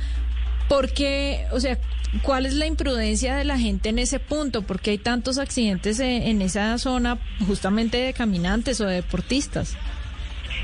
[0.70, 1.76] ¿Por qué, o sea,
[2.22, 4.62] cuál es la imprudencia de la gente en ese punto?
[4.62, 9.76] ¿Por qué hay tantos accidentes en, esa zona justamente de caminantes o de deportistas?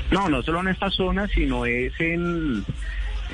[0.09, 2.63] No, no solo en esta zona, sino es en,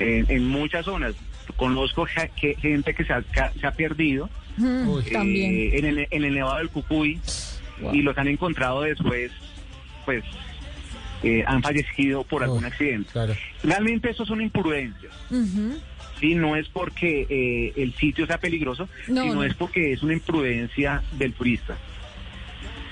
[0.00, 1.14] en, en muchas zonas.
[1.56, 2.08] Conozco
[2.40, 5.70] que- gente que se ha, ca- se ha perdido Mm, eh, También.
[5.74, 7.20] en, el, en el Nevado del Cucuy
[7.92, 9.30] y los han encontrado después,
[10.04, 10.22] pues,
[11.24, 13.10] eh, han fallecido por algún accidente.
[13.64, 15.12] Realmente eso son imprudencias.
[16.20, 21.02] Sí, no es porque eh, el sitio sea peligroso, sino es porque es una imprudencia
[21.12, 21.76] del turista.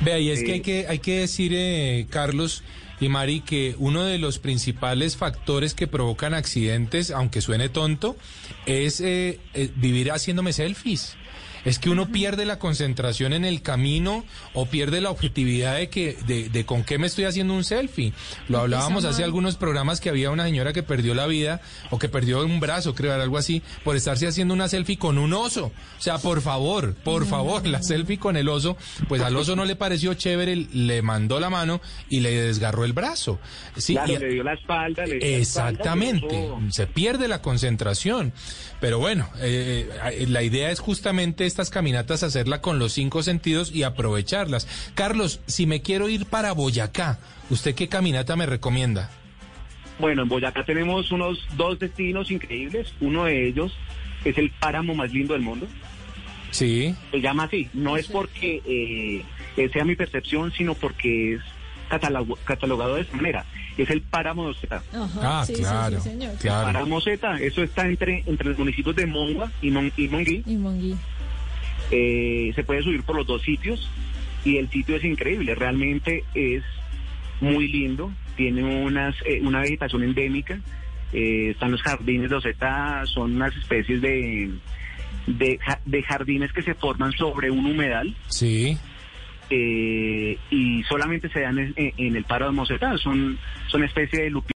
[0.00, 2.64] Vea, y es que Eh, hay que, hay que decir, eh, Carlos
[3.00, 8.16] y Mari, que uno de los principales factores que provocan accidentes, aunque suene tonto,
[8.66, 11.16] es eh, eh, vivir haciéndome selfies.
[11.64, 16.16] Es que uno pierde la concentración en el camino o pierde la objetividad de que
[16.26, 18.12] de, de con qué me estoy haciendo un selfie.
[18.48, 21.60] Lo hablábamos hace algunos programas que había una señora que perdió la vida
[21.90, 25.32] o que perdió un brazo, creo, algo así, por estarse haciendo una selfie con un
[25.32, 25.66] oso.
[25.98, 28.76] O sea, por favor, por favor, la selfie con el oso,
[29.08, 32.92] pues al oso no le pareció chévere, le mandó la mano y le desgarró el
[32.92, 33.38] brazo.
[33.76, 35.06] Sí, claro, y- le dio la espalda.
[35.06, 38.32] Le dio la Exactamente, espalda, pero eso- se pierde la concentración.
[38.80, 43.70] Pero bueno, eh, eh, la idea es justamente estas caminatas hacerla con los cinco sentidos
[43.72, 44.66] y aprovecharlas.
[44.94, 47.18] Carlos, si me quiero ir para Boyacá,
[47.50, 49.10] ¿usted qué caminata me recomienda?
[49.98, 52.92] Bueno, en Boyacá tenemos unos dos destinos increíbles.
[53.00, 53.72] Uno de ellos
[54.24, 55.66] es el páramo más lindo del mundo.
[56.50, 56.94] Sí.
[57.10, 57.68] Se llama así.
[57.74, 58.62] No es porque
[59.56, 61.40] eh, sea mi percepción, sino porque es
[62.44, 63.44] catalogado de esa manera.
[63.76, 64.82] Es el páramo de Zeta.
[65.20, 66.34] Ah, sí, sí, sí, claro, señor.
[66.40, 66.66] claro.
[66.66, 70.42] Páramo Zeta, eso está entre, entre los municipios de Mongua y, Mon- y Monguí.
[70.46, 70.94] Y Monguí.
[71.92, 73.88] Eh, se puede subir por los dos sitios
[74.44, 76.62] y el sitio es increíble, realmente es
[77.40, 80.58] muy lindo, tiene unas, eh, una vegetación endémica,
[81.12, 84.50] eh, están los jardines de Oseta, son unas especies de,
[85.26, 88.16] de, ja- de jardines que se forman sobre un humedal.
[88.28, 88.76] Sí.
[90.50, 92.52] y solamente se dan en, en el paro de
[93.02, 93.38] son,
[93.68, 94.48] son especie de lupi